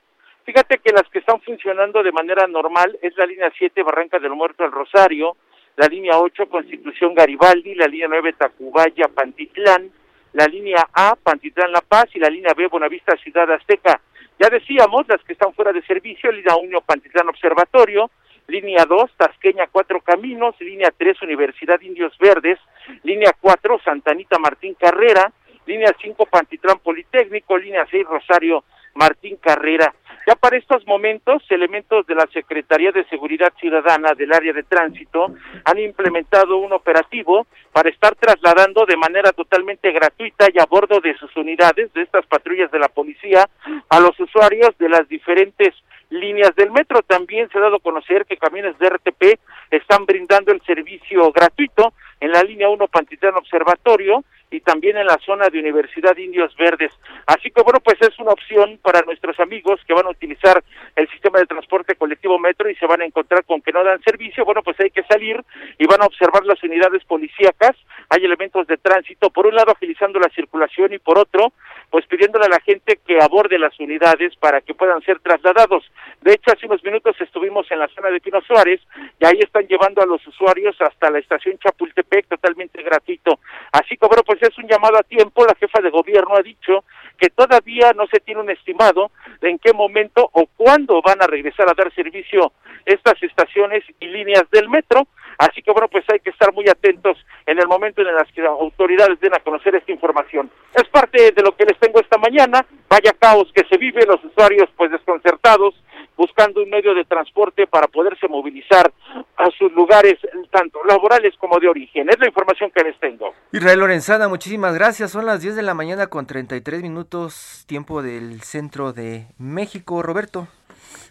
[0.46, 4.32] Fíjate que las que están funcionando de manera normal es la línea 7, Barranca del
[4.32, 5.36] Muerto al Rosario,
[5.80, 9.90] la línea 8 Constitución Garibaldi, la línea 9 Tacubaya Pantitlán,
[10.34, 14.02] la línea A Pantitlán La Paz y la línea B Buenavista Ciudad Azteca.
[14.38, 18.12] Ya decíamos, las que están fuera de servicio, línea 1 Pantitlán Observatorio,
[18.48, 22.60] línea 2 Tasqueña Cuatro Caminos, línea 3 Universidad Indios Verdes,
[23.04, 25.32] línea 4 Santanita Martín Carrera,
[25.66, 29.94] línea 5 Pantitlán Politécnico, línea 6 Rosario Martín Carrera.
[30.28, 35.34] Ya para estos momentos, elementos de la Secretaría de Seguridad Ciudadana del área de tránsito
[35.66, 41.18] han implementado un operativo para estar trasladando de manera totalmente gratuita y a bordo de
[41.18, 43.50] sus unidades, de estas patrullas de la policía,
[43.90, 45.74] a los usuarios de las diferentes
[46.10, 47.02] líneas del metro.
[47.02, 49.40] También se ha dado a conocer que camiones de RTP
[49.72, 55.18] están brindando el servicio gratuito en la línea 1 Pantitlán Observatorio y también en la
[55.26, 56.92] zona de Universidad Indios Verdes.
[57.26, 60.64] Así que bueno, pues es una opción para nuestros amigos que van a utilizar
[60.96, 64.02] el sistema de transporte colectivo metro y se van a encontrar con que no dan
[64.02, 65.44] servicio, bueno, pues hay que salir
[65.78, 67.76] y van a observar las unidades policíacas,
[68.10, 71.54] hay elementos de tránsito, por un lado agilizando la circulación y por otro,
[71.90, 75.90] pues pidiéndole a la gente que aborde las unidades para que puedan ser trasladados.
[76.22, 78.82] De hecho, hace unos minutos estuvimos en la zona de Pino Suárez
[79.20, 83.40] y ahí están llevando a los usuarios hasta la estación Chapultepec totalmente gratuito.
[83.72, 85.46] Así que bueno, pues es un llamado a tiempo.
[85.46, 86.84] La jefa de gobierno ha dicho
[87.18, 91.28] que todavía no se tiene un estimado de en qué momento o cuándo van a
[91.28, 92.54] regresar a dar servicio
[92.86, 95.08] estas estaciones y líneas del metro.
[95.40, 98.42] Así que bueno, pues hay que estar muy atentos en el momento en el que
[98.42, 100.52] las autoridades den a conocer esta información.
[100.76, 102.66] Es parte de lo que les tengo esta mañana.
[102.90, 105.76] Vaya caos que se vive, los usuarios pues desconcertados,
[106.18, 108.92] buscando un medio de transporte para poderse movilizar
[109.38, 110.18] a sus lugares
[110.52, 112.10] tanto laborales como de origen.
[112.10, 113.34] Es la información que les tengo.
[113.54, 115.12] Israel Lorenzana, muchísimas gracias.
[115.12, 120.04] Son las 10 de la mañana con 33 minutos tiempo del centro de México.
[120.04, 120.50] Roberto.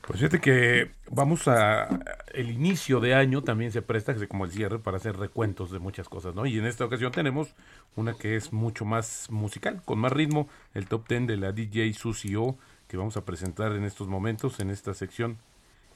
[0.07, 1.89] Pues fíjate que vamos a
[2.33, 6.09] el inicio de año también se presta como el cierre para hacer recuentos de muchas
[6.09, 6.47] cosas, ¿no?
[6.47, 7.55] Y en esta ocasión tenemos
[7.97, 11.93] una que es mucho más musical, con más ritmo, el top 10 de la DJ
[11.93, 12.57] Sucio
[12.89, 15.39] que vamos a presentar en estos momentos en esta sección,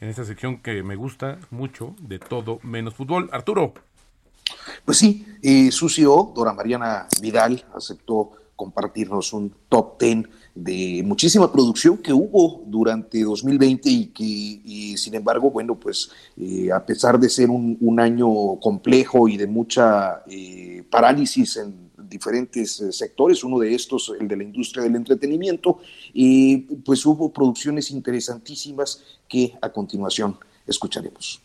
[0.01, 3.31] en esta sección que me gusta mucho de todo menos fútbol.
[3.33, 3.73] Arturo.
[4.85, 11.97] Pues sí, eh, Sucio, Dora Mariana Vidal aceptó compartirnos un top 10 de muchísima producción
[11.97, 17.51] que hubo durante 2020 y que, sin embargo, bueno, pues eh, a pesar de ser
[17.51, 24.13] un, año complejo y de mucha eh, parálisis en diferentes eh, sectores, uno de estos,
[24.19, 25.79] el de la industria del entretenimiento,
[26.13, 30.37] y pues hubo producciones interesantísimas que a continuación
[30.67, 31.41] escucharemos.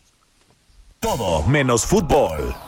[1.00, 2.67] Todo menos fútbol.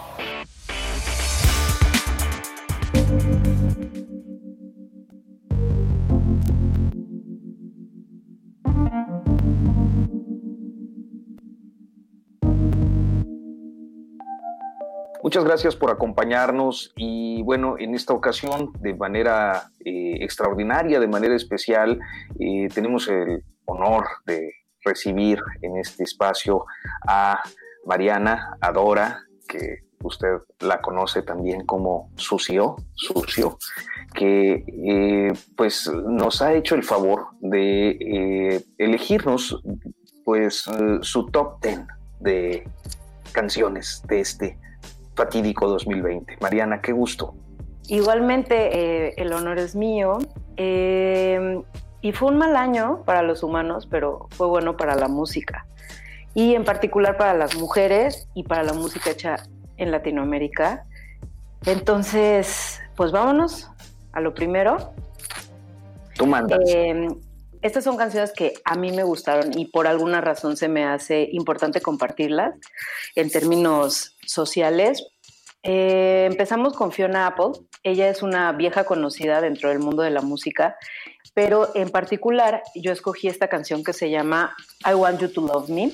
[15.31, 21.37] Muchas gracias por acompañarnos y bueno, en esta ocasión de manera eh, extraordinaria, de manera
[21.37, 22.01] especial,
[22.41, 24.53] eh, tenemos el honor de
[24.85, 26.65] recibir en este espacio
[27.07, 27.41] a
[27.87, 33.57] Mariana Adora, que usted la conoce también como Sucio, Sucio,
[34.13, 39.63] que eh, pues nos ha hecho el favor de elegirnos
[40.25, 40.65] pues
[41.03, 41.83] su top 10
[42.19, 42.69] de
[43.33, 44.59] canciones de este
[45.21, 46.39] fatídico 2020.
[46.41, 47.35] Mariana, qué gusto.
[47.89, 48.55] Igualmente,
[49.09, 50.19] eh, el honor es mío.
[50.57, 51.61] Eh,
[52.01, 55.67] y fue un mal año para los humanos, pero fue bueno para la música.
[56.33, 59.37] Y en particular para las mujeres y para la música hecha
[59.77, 60.87] en Latinoamérica.
[61.67, 63.71] Entonces, pues vámonos
[64.13, 64.95] a lo primero.
[66.17, 66.61] Tú mandas.
[66.67, 67.09] Eh,
[67.63, 71.29] estas son canciones que a mí me gustaron y por alguna razón se me hace
[71.33, 72.55] importante compartirlas
[73.15, 75.07] en términos sociales.
[75.63, 77.63] Eh, empezamos con Fiona Apple.
[77.83, 80.77] Ella es una vieja conocida dentro del mundo de la música,
[81.35, 84.57] pero en particular yo escogí esta canción que se llama
[84.89, 85.91] I Want You to Love Me.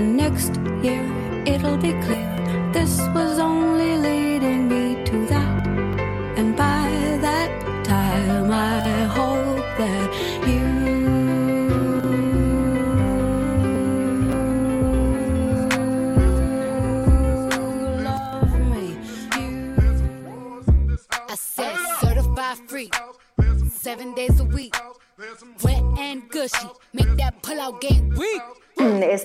[0.00, 1.04] Next year
[1.46, 2.26] it'll be clear.
[2.72, 4.19] This was only leading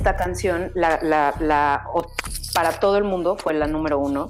[0.05, 1.83] esta canción, la, la, la,
[2.53, 4.27] para todo el mundo fue la número uno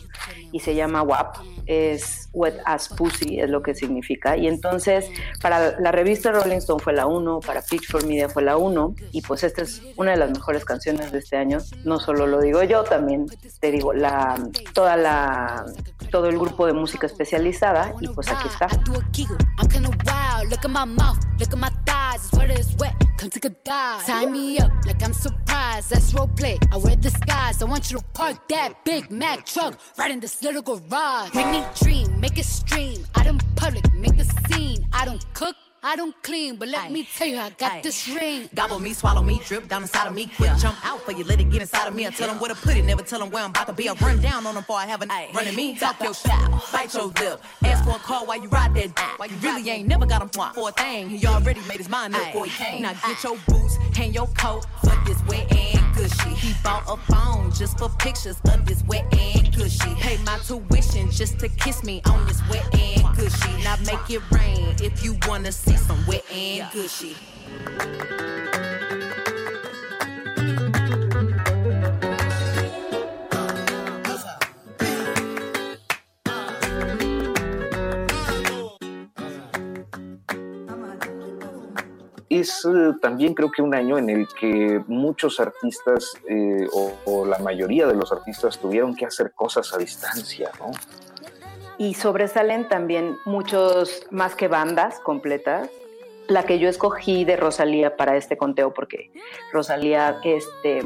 [0.53, 1.35] y se llama WAP,
[1.65, 4.37] es Wet as Pussy, es lo que significa.
[4.37, 5.05] Y entonces,
[5.41, 9.21] para la revista Rolling Stone fue la uno, para Pitchfork Media fue la uno, y
[9.21, 11.57] pues esta es una de las mejores canciones de este año.
[11.83, 13.25] No solo lo digo yo, también
[13.59, 14.41] te digo, la,
[14.73, 15.65] toda la,
[16.09, 18.69] todo el grupo de música especializada, y pues aquí está.
[23.25, 24.05] Come take a dive.
[24.05, 25.89] Tie me up like I'm surprised.
[25.89, 26.59] That's role play.
[26.71, 27.61] I wear skies.
[27.61, 31.33] I want you to park that Big Mac truck right in this little garage.
[31.33, 33.03] Make me dream, make it stream.
[33.15, 34.85] Out in public, make the scene.
[34.93, 35.55] I don't cook
[35.87, 36.89] I don't clean, but let Aye.
[36.89, 37.81] me tell you, I got Aye.
[37.83, 38.49] this ring.
[38.55, 40.25] Gobble me, swallow me, drip down inside of me.
[40.35, 40.57] Quick yeah.
[40.57, 42.07] jump out for you, let it get inside of me.
[42.07, 43.87] I tell them where to put it, never tell them where I'm about to be.
[43.87, 45.29] I run down on them before I have a night.
[45.35, 47.39] Running me, talk your style, bite your lip.
[47.63, 50.29] Ask for a call while you ride that While you really ain't never got him
[50.29, 51.07] for a thing.
[51.07, 52.81] He already made his mind up before he came.
[52.81, 56.29] Now get your boots, hang your coat, for this wet and gushy.
[56.35, 59.95] He bought a phone just for pictures of this wet and gushy.
[59.95, 63.63] Pay my tuition just to kiss me on this wet and gushy.
[63.63, 67.15] Now make it rain if you wanna see some wet and gushy.
[82.39, 87.25] Es eh, también creo que un año en el que muchos artistas eh, o, o,
[87.25, 90.71] la mayoría de los artistas tuvieron que hacer cosas a distancia, ¿no?
[91.77, 95.69] Y sobresalen también muchos más que bandas completas,
[96.27, 99.11] la que yo escogí de Rosalía para este conteo, porque
[99.51, 100.81] Rosalía, este,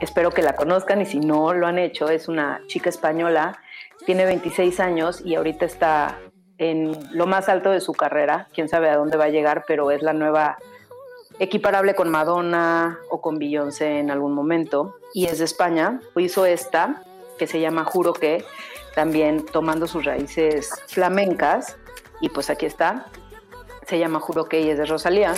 [0.00, 3.58] espero que la conozcan y si no lo han hecho, es una chica española,
[4.04, 6.18] tiene 26 años y ahorita está
[6.62, 9.90] en lo más alto de su carrera, quién sabe a dónde va a llegar, pero
[9.90, 10.58] es la nueva
[11.38, 17.02] equiparable con Madonna o con Beyoncé en algún momento, y es de España, hizo esta,
[17.38, 18.44] que se llama Juro que,
[18.94, 21.76] también tomando sus raíces flamencas,
[22.20, 23.06] y pues aquí está,
[23.88, 25.34] se llama Juro que ella es de Rosalía.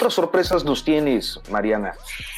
[0.00, 1.92] Otras sorpresas nos tienes, Mariana?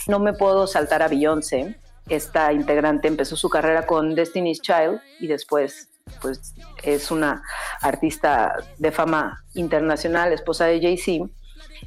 [0.09, 1.77] No me puedo saltar a Beyoncé.
[2.09, 5.89] Esta integrante empezó su carrera con Destiny's Child y después
[6.21, 7.45] pues es una
[7.81, 11.31] artista de fama internacional, esposa de Jay-Z.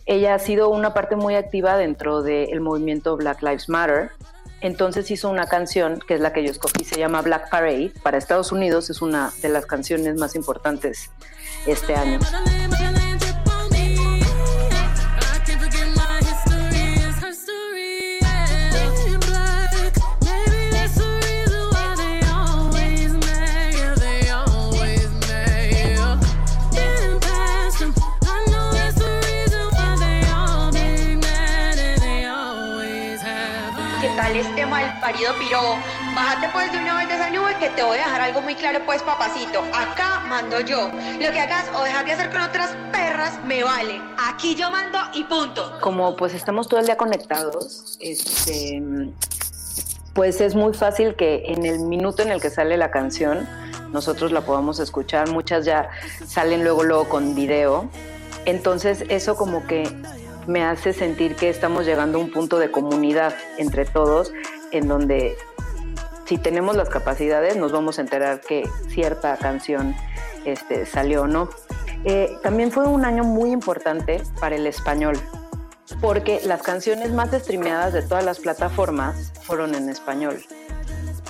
[0.06, 4.12] Ella ha sido una parte muy activa dentro del movimiento Black Lives Matter.
[4.62, 7.92] Entonces hizo una canción, que es la que yo escogí, se llama Black Parade.
[8.02, 11.12] Para Estados Unidos es una de las canciones más importantes
[11.68, 12.20] este año.
[35.06, 35.62] Parido piro,
[36.16, 38.56] bájate pues de una vez de esa nube que te voy a dejar algo muy
[38.56, 42.76] claro pues papacito, acá mando yo, lo que hagas o dejas de hacer con otras
[42.92, 45.78] perras me vale, aquí yo mando y punto.
[45.80, 48.82] Como pues estamos todo el día conectados, este,
[50.16, 53.48] pues es muy fácil que en el minuto en el que sale la canción
[53.92, 55.88] nosotros la podamos escuchar, muchas ya
[56.26, 57.92] salen luego luego con video,
[58.46, 59.88] entonces eso como que
[60.48, 64.32] me hace sentir que estamos llegando a un punto de comunidad entre todos
[64.78, 65.38] en donde
[66.26, 69.96] si tenemos las capacidades nos vamos a enterar que cierta canción
[70.44, 71.50] este, salió o no.
[72.04, 75.18] Eh, también fue un año muy importante para el español,
[76.02, 80.44] porque las canciones más streameadas de todas las plataformas fueron en español.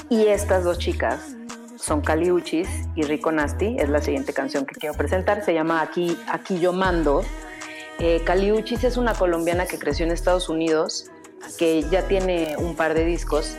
[0.09, 1.35] Y estas dos chicas
[1.77, 6.17] son Caliuchis y Rico Nasty, es la siguiente canción que quiero presentar, se llama Aquí,
[6.27, 7.23] Aquí Yo Mando.
[7.99, 8.21] Eh,
[8.83, 11.09] es una colombiana que creció en Estados Unidos
[11.57, 13.55] que ya tiene un par de discos.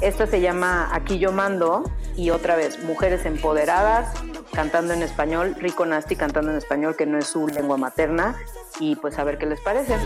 [0.00, 1.84] Esta se llama Aquí yo mando
[2.16, 4.12] y otra vez Mujeres Empoderadas,
[4.52, 8.36] cantando en español, Rico Nasty cantando en español, que no es su lengua materna,
[8.80, 9.96] y pues a ver qué les parece.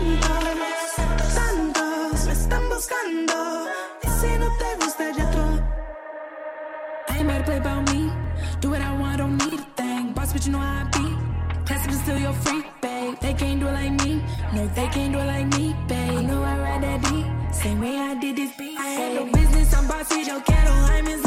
[13.23, 14.21] They can't do it like me.
[14.53, 16.17] No, they can't do it like me, babe.
[16.17, 17.25] I know I ride that deep.
[17.53, 18.77] Same way I did this beat.
[18.77, 21.22] I had no business, I'm bossy, yo quiero, I'm in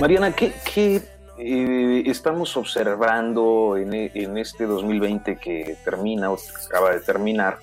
[0.00, 1.02] Mariana, ¿qué,
[1.38, 6.36] eh, estamos observando en, este 2020 que termina o
[6.66, 7.58] acaba de terminar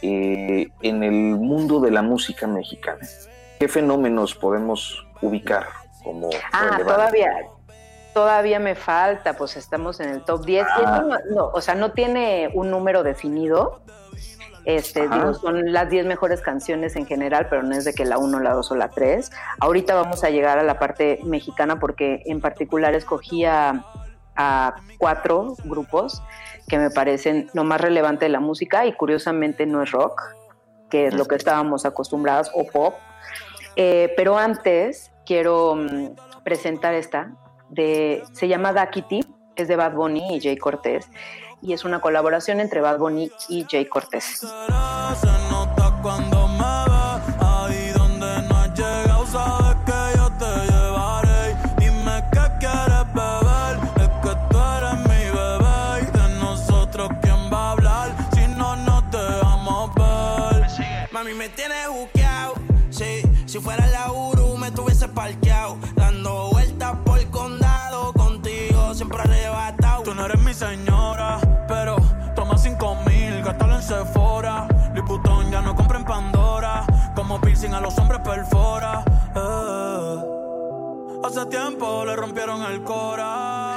[0.00, 3.06] eh, en el mundo de la música mexicana?
[3.58, 5.66] ¿Qué fenómenos podemos ubicar
[6.02, 7.30] como Ah, todavía,
[8.14, 10.66] todavía me falta, pues estamos en el top 10.
[10.70, 11.02] Ah.
[11.34, 13.82] no, o sea, no tiene un número definido,
[14.64, 18.40] este, son las 10 mejores canciones en general, pero no es de que la 1,
[18.40, 19.30] la 2 o la 3.
[19.60, 23.84] Ahorita vamos a llegar a la parte mexicana porque en particular escogí a,
[24.98, 26.20] cuatro grupos
[26.66, 30.20] que me parecen lo más relevante de la música y curiosamente no es rock,
[30.90, 32.94] que es lo que estábamos acostumbrados, o pop.
[33.76, 37.30] Eh, pero antes quiero mm, presentar esta,
[37.68, 39.20] de, se llama Dakiti,
[39.54, 41.08] es de Bad Bunny y Jay Cortés
[41.64, 44.46] y es una colaboración entre Bad Bunny y Jay Cortés.
[73.84, 74.66] Sephora.
[74.94, 76.86] Liputón ya no compra en Pandora.
[77.14, 79.04] Como piercing a los hombres perfora.
[79.34, 80.16] Eh.
[81.22, 83.73] Hace tiempo le rompieron el cora.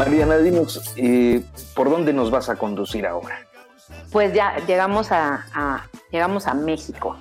[0.00, 1.42] Mariana, dinos, eh,
[1.74, 3.40] ¿por dónde nos vas a conducir ahora?
[4.10, 5.44] Pues ya llegamos a,
[6.10, 7.18] llegamos a México.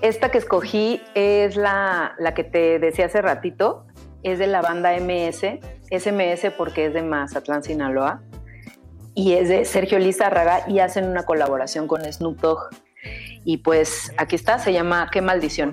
[0.00, 3.86] Esta que escogí es la, la, que te decía hace ratito,
[4.24, 8.22] es de la banda MS, SMS porque es de Mazatlán, Sinaloa.
[9.14, 12.70] y es de Sergio Lizárraga y hacen una colaboración con Snoop Dogg.
[13.44, 15.72] Y pues aquí está, se llama Qué maldición.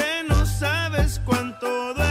[0.01, 2.10] Que no sabes cuánto duele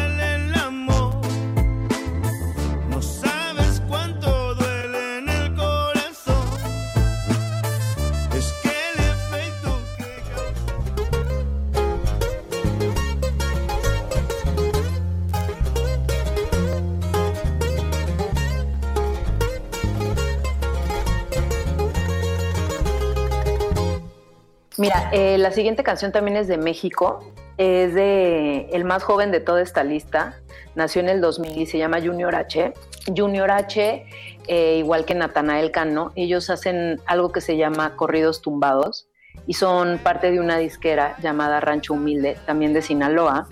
[24.80, 27.34] Mira, eh, la siguiente canción también es de México.
[27.58, 30.40] Es de el más joven de toda esta lista.
[30.74, 32.72] Nació en el 2000 y se llama Junior H.
[33.14, 34.06] Junior H,
[34.46, 39.06] eh, igual que Natanael Cano, ellos hacen algo que se llama corridos tumbados
[39.46, 43.48] y son parte de una disquera llamada Rancho Humilde, también de Sinaloa.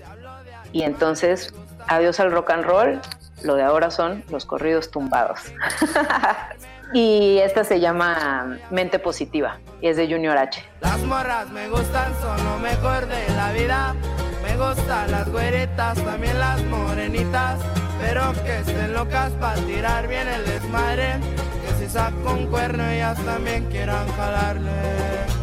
[0.71, 1.53] Y entonces,
[1.87, 2.99] adiós al rock and roll,
[3.43, 5.41] lo de ahora son los corridos tumbados.
[6.93, 10.63] y esta se llama Mente Positiva y es de Junior H.
[10.81, 13.95] Las morras me gustan, son lo mejor de la vida.
[14.43, 17.59] Me gustan las güeretas, también las morenitas.
[18.01, 21.19] Pero que estén locas para tirar bien el desmadre.
[21.65, 25.38] Que si saco un cuerno ellas también quieran jalarle.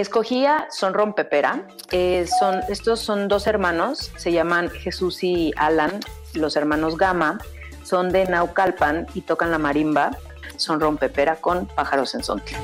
[0.00, 1.68] Escogía Son Rompepera.
[1.92, 6.00] Eh, son, estos son dos hermanos, se llaman Jesús y Alan,
[6.34, 7.38] los hermanos Gama.
[7.84, 10.10] Son de Naucalpan y tocan la marimba.
[10.56, 12.56] Son Rompepera con pájaros en sonte.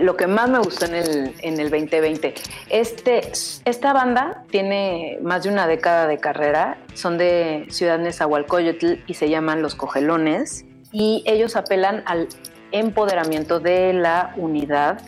[0.00, 2.34] Lo que más me gustó en el, en el 2020.
[2.68, 3.20] Este,
[3.64, 9.28] esta banda tiene más de una década de carrera, son de Ciudad Nezahualcóyotl y se
[9.28, 12.28] llaman Los Cogelones y ellos apelan al
[12.72, 15.00] empoderamiento de la unidad.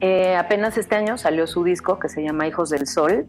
[0.00, 3.26] Eh, apenas este año salió su disco que se llama Hijos del Sol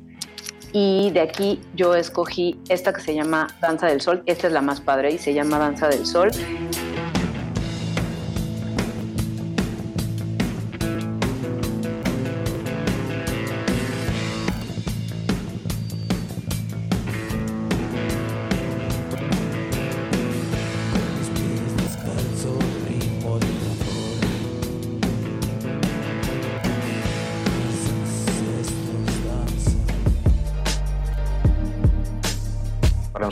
[0.71, 4.23] y de aquí yo escogí esta que se llama Danza del Sol.
[4.25, 6.31] Esta es la más padre y se llama Danza del Sol.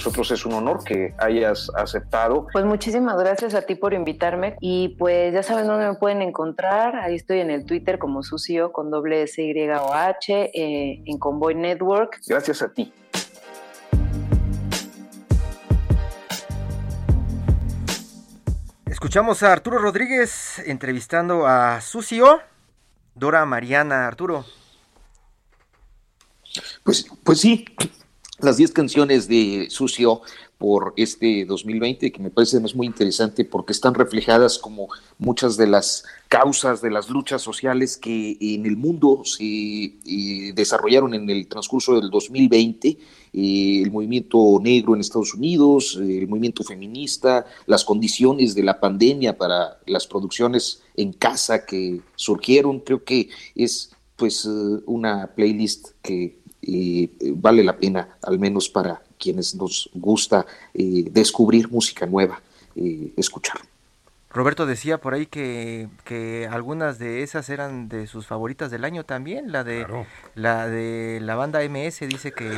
[0.01, 2.47] Nosotros es un honor que hayas aceptado.
[2.51, 6.95] Pues muchísimas gracias a ti por invitarme y pues ya saben dónde me pueden encontrar.
[6.95, 11.19] Ahí estoy en el Twitter como Sucio con doble S Y O H eh, en
[11.19, 12.19] Convoy Network.
[12.25, 12.91] Gracias a ti.
[18.87, 22.39] Escuchamos a Arturo Rodríguez entrevistando a Sucio,
[23.13, 24.07] Dora Mariana.
[24.07, 24.45] Arturo.
[26.83, 27.65] Pues, pues sí,
[28.43, 30.21] las 10 canciones de Sucio
[30.57, 35.65] por este 2020, que me parece además muy interesante porque están reflejadas como muchas de
[35.65, 41.47] las causas de las luchas sociales que en el mundo se eh, desarrollaron en el
[41.47, 48.53] transcurso del 2020, eh, el movimiento negro en Estados Unidos, el movimiento feminista, las condiciones
[48.53, 54.49] de la pandemia para las producciones en casa que surgieron, creo que es pues eh,
[54.85, 56.40] una playlist que
[57.35, 62.41] vale la pena, al menos para quienes nos gusta eh, descubrir música nueva,
[62.75, 63.61] eh, escuchar.
[64.33, 69.03] Roberto decía por ahí que, que, algunas de esas eran de sus favoritas del año
[69.03, 69.85] también, la de
[70.35, 72.49] la de la banda MS dice que,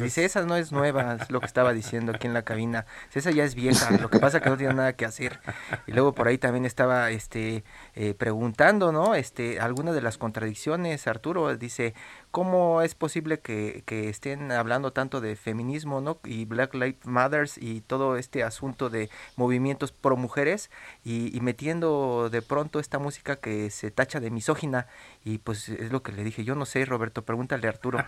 [0.00, 3.32] dice esa no es nueva, es lo que estaba diciendo aquí en la cabina, esa
[3.32, 5.40] ya es vieja, lo que pasa que no tiene nada que hacer.
[5.88, 7.64] Y luego por ahí también estaba este
[7.96, 9.16] eh, preguntando, ¿no?
[9.16, 11.94] Este algunas de las contradicciones, Arturo dice,
[12.36, 16.18] ¿cómo es posible que, estén hablando tanto de feminismo, ¿no?
[16.22, 20.70] Y Black Lives Matters y todo este asunto de movimientos pro mujeres
[21.02, 24.86] y y, metiendo de pronto esta música que se tacha de misógina
[25.24, 28.00] y pues es lo que le dije, yo no sé Roberto, pregúntale a Arturo.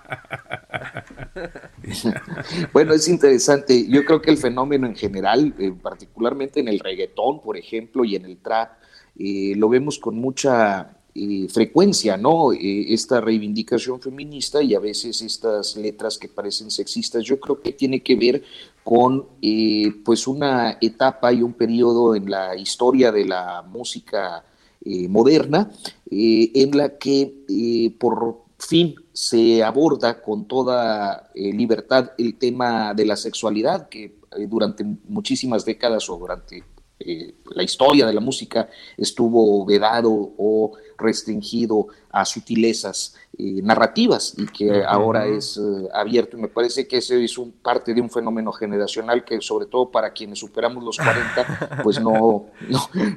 [2.75, 7.41] bueno, es interesante, yo creo que el fenómeno en general, eh, particularmente en el reggaetón,
[7.41, 8.73] por ejemplo, y en el trap,
[9.19, 12.53] eh, lo vemos con mucha eh, frecuencia, ¿no?
[12.53, 18.03] esta reivindicación feminista y a veces estas letras que parecen sexistas, yo creo que tiene
[18.03, 18.43] que ver
[18.89, 24.43] con eh, pues una etapa y un periodo en la historia de la música
[24.83, 25.71] eh, moderna
[26.11, 33.17] eh, en la que por fin se aborda con toda libertad el tema de la
[33.17, 34.17] sexualidad que
[34.49, 36.65] durante muchísimas décadas o durante
[37.01, 44.83] la historia de la música estuvo vedado o restringido a sutilezas eh, narrativas y que
[44.85, 46.37] ahora es eh, abierto.
[46.37, 49.91] Y me parece que ese es un, parte de un fenómeno generacional que sobre todo
[49.91, 52.47] para quienes superamos los 40, pues no,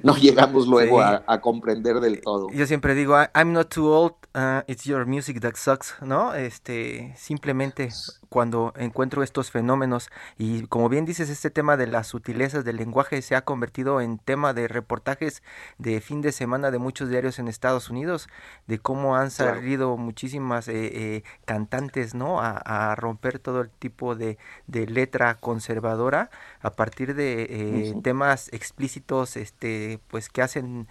[0.04, 2.50] no, llegamos luego a, comprender del todo.
[2.54, 6.36] Yo siempre digo, I'm not too old, uh, it's your music that sucks, ¿no?
[6.36, 7.90] Este, simplemente
[8.32, 13.22] cuando encuentro estos fenómenos y como bien dices, este tema de las sutilezas del lenguaje
[13.22, 15.44] se ha convertido en tema de reportajes
[15.78, 18.30] de fin de semana de muchos diarios en Estados Unidos,
[18.68, 22.40] de cómo han salido muchísimas eh, eh, cantantes, ¿no?
[22.42, 26.30] A, romper todo el tipo de, letra conservadora
[26.62, 30.88] a partir de eh, temas explícitos, este, pues que hacen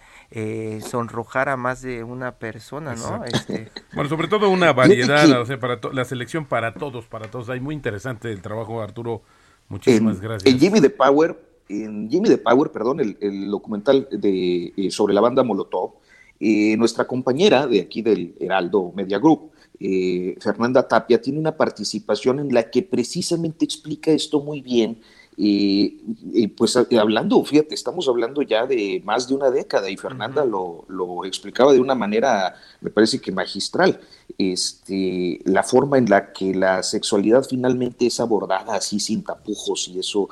[0.81, 3.25] sonrojar a más de una persona, ¿no?
[3.25, 3.71] Este...
[3.93, 7.49] Bueno, sobre todo una variedad, o sea, para la selección para todos, para todos.
[7.49, 9.21] Hay muy interesante el trabajo, Arturo.
[9.69, 10.53] Muchísimas gracias.
[10.53, 15.21] En Jimmy the Power, en Jimmy the Power, perdón, el, documental de, eh, sobre la
[15.21, 15.93] banda Molotov,
[16.39, 22.39] eh, nuestra compañera de aquí del Heraldo Media Group, eh, Fernanda Tapia, tiene una participación
[22.39, 24.99] en la que precisamente explica esto muy bien
[25.43, 31.25] y, pues hablando, fíjate, estamos hablando ya de más de una década y Fernanda lo,
[31.25, 33.99] explicaba de una manera, me parece que magistral,
[34.37, 39.97] este, la forma en la que la sexualidad finalmente es abordada así sin tapujos y
[39.97, 40.29] eso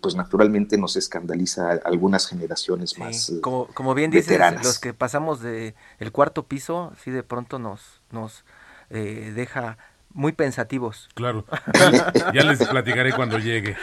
[0.00, 3.28] pues naturalmente nos escandaliza a algunas generaciones más.
[3.28, 7.58] Eh, como, como bien dices, los que pasamos de el cuarto piso, sí de pronto
[7.58, 8.42] nos, nos
[8.88, 9.76] eh, deja
[10.16, 11.08] muy pensativos.
[11.14, 11.44] Claro.
[12.34, 13.76] ya les platicaré cuando llegue.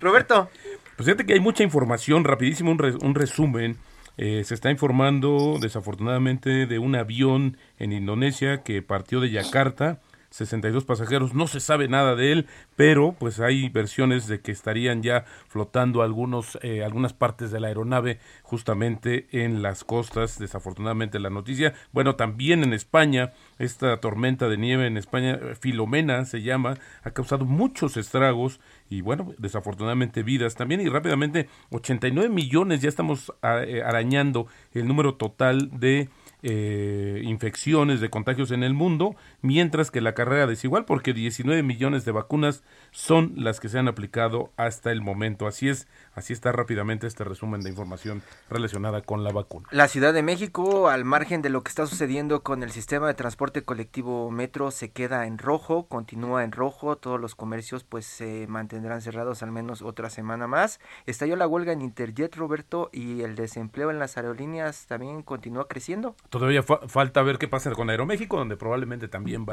[0.00, 0.48] Roberto.
[0.96, 3.76] Pues fíjate que hay mucha información, rapidísimo un, resumen.
[4.16, 9.98] Eh, se está informando desafortunadamente de un avión en Indonesia que partió de Yakarta
[10.32, 15.02] 62 pasajeros, no se sabe nada de él, pero pues hay versiones de que estarían
[15.02, 21.28] ya flotando algunos, eh, algunas partes de la aeronave justamente en las costas, desafortunadamente la
[21.28, 21.74] noticia.
[21.92, 27.44] Bueno, también en España, esta tormenta de nieve en España, Filomena se llama, ha causado
[27.44, 28.58] muchos estragos
[28.88, 35.14] y bueno, desafortunadamente vidas también y rápidamente 89 millones, ya estamos eh, arañando el número
[35.14, 36.08] total de
[36.42, 42.04] eh, infecciones, de contagios en el mundo, mientras que la carrera desigual, porque 19 millones
[42.04, 45.46] de vacunas son las que se han aplicado hasta el momento.
[45.46, 49.68] Así es, así está rápidamente este resumen de información relacionada con la vacuna.
[49.70, 53.14] La Ciudad de México, al margen de lo que está sucediendo con el sistema de
[53.14, 58.46] transporte colectivo metro, se queda en rojo, continúa en rojo, todos los comercios pues se
[58.48, 60.80] mantendrán cerrados al menos otra semana más.
[61.06, 66.16] Estalló la huelga en Interjet, Roberto, y el desempleo en las aerolíneas también continúa creciendo.
[66.30, 69.46] Todavía falta ver qué pasa con Aeroméxico, donde probablemente también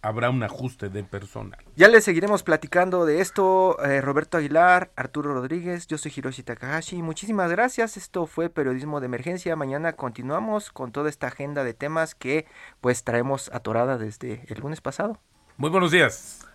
[0.00, 1.58] habrá un ajuste de personal.
[1.76, 7.02] Ya le seguiremos platicando de esto, eh, Roberto Aguilar, Arturo Rodríguez, yo soy Hiroshi Takahashi.
[7.02, 9.54] Muchísimas gracias, esto fue Periodismo de Emergencia.
[9.56, 12.46] Mañana continuamos con toda esta agenda de temas que
[12.80, 15.20] pues traemos atorada desde el lunes pasado.
[15.58, 16.46] Muy buenos días.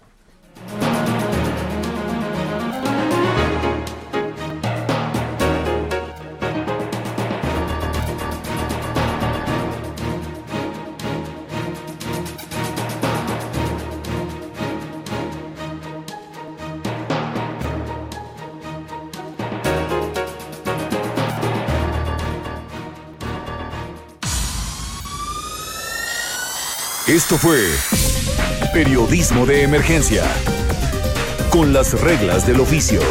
[27.12, 27.68] Esto fue
[28.72, 30.24] Periodismo de Emergencia.
[31.52, 33.02] Con las reglas del oficio.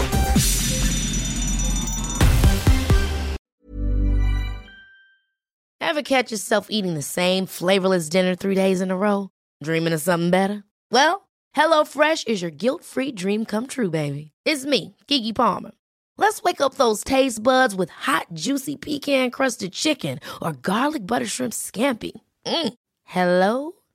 [5.83, 9.29] Ever catch yourself eating the same flavorless dinner three days in a row?
[9.63, 10.65] Dreaming of something better?
[10.91, 14.33] Well, HelloFresh is your guilt free dream come true, baby.
[14.47, 15.73] It's me, Kiki Palmer.
[16.17, 21.27] Let's wake up those taste buds with hot, juicy pecan crusted chicken or garlic butter
[21.27, 22.13] shrimp scampi.
[22.47, 22.73] Mm.
[23.05, 23.73] Hello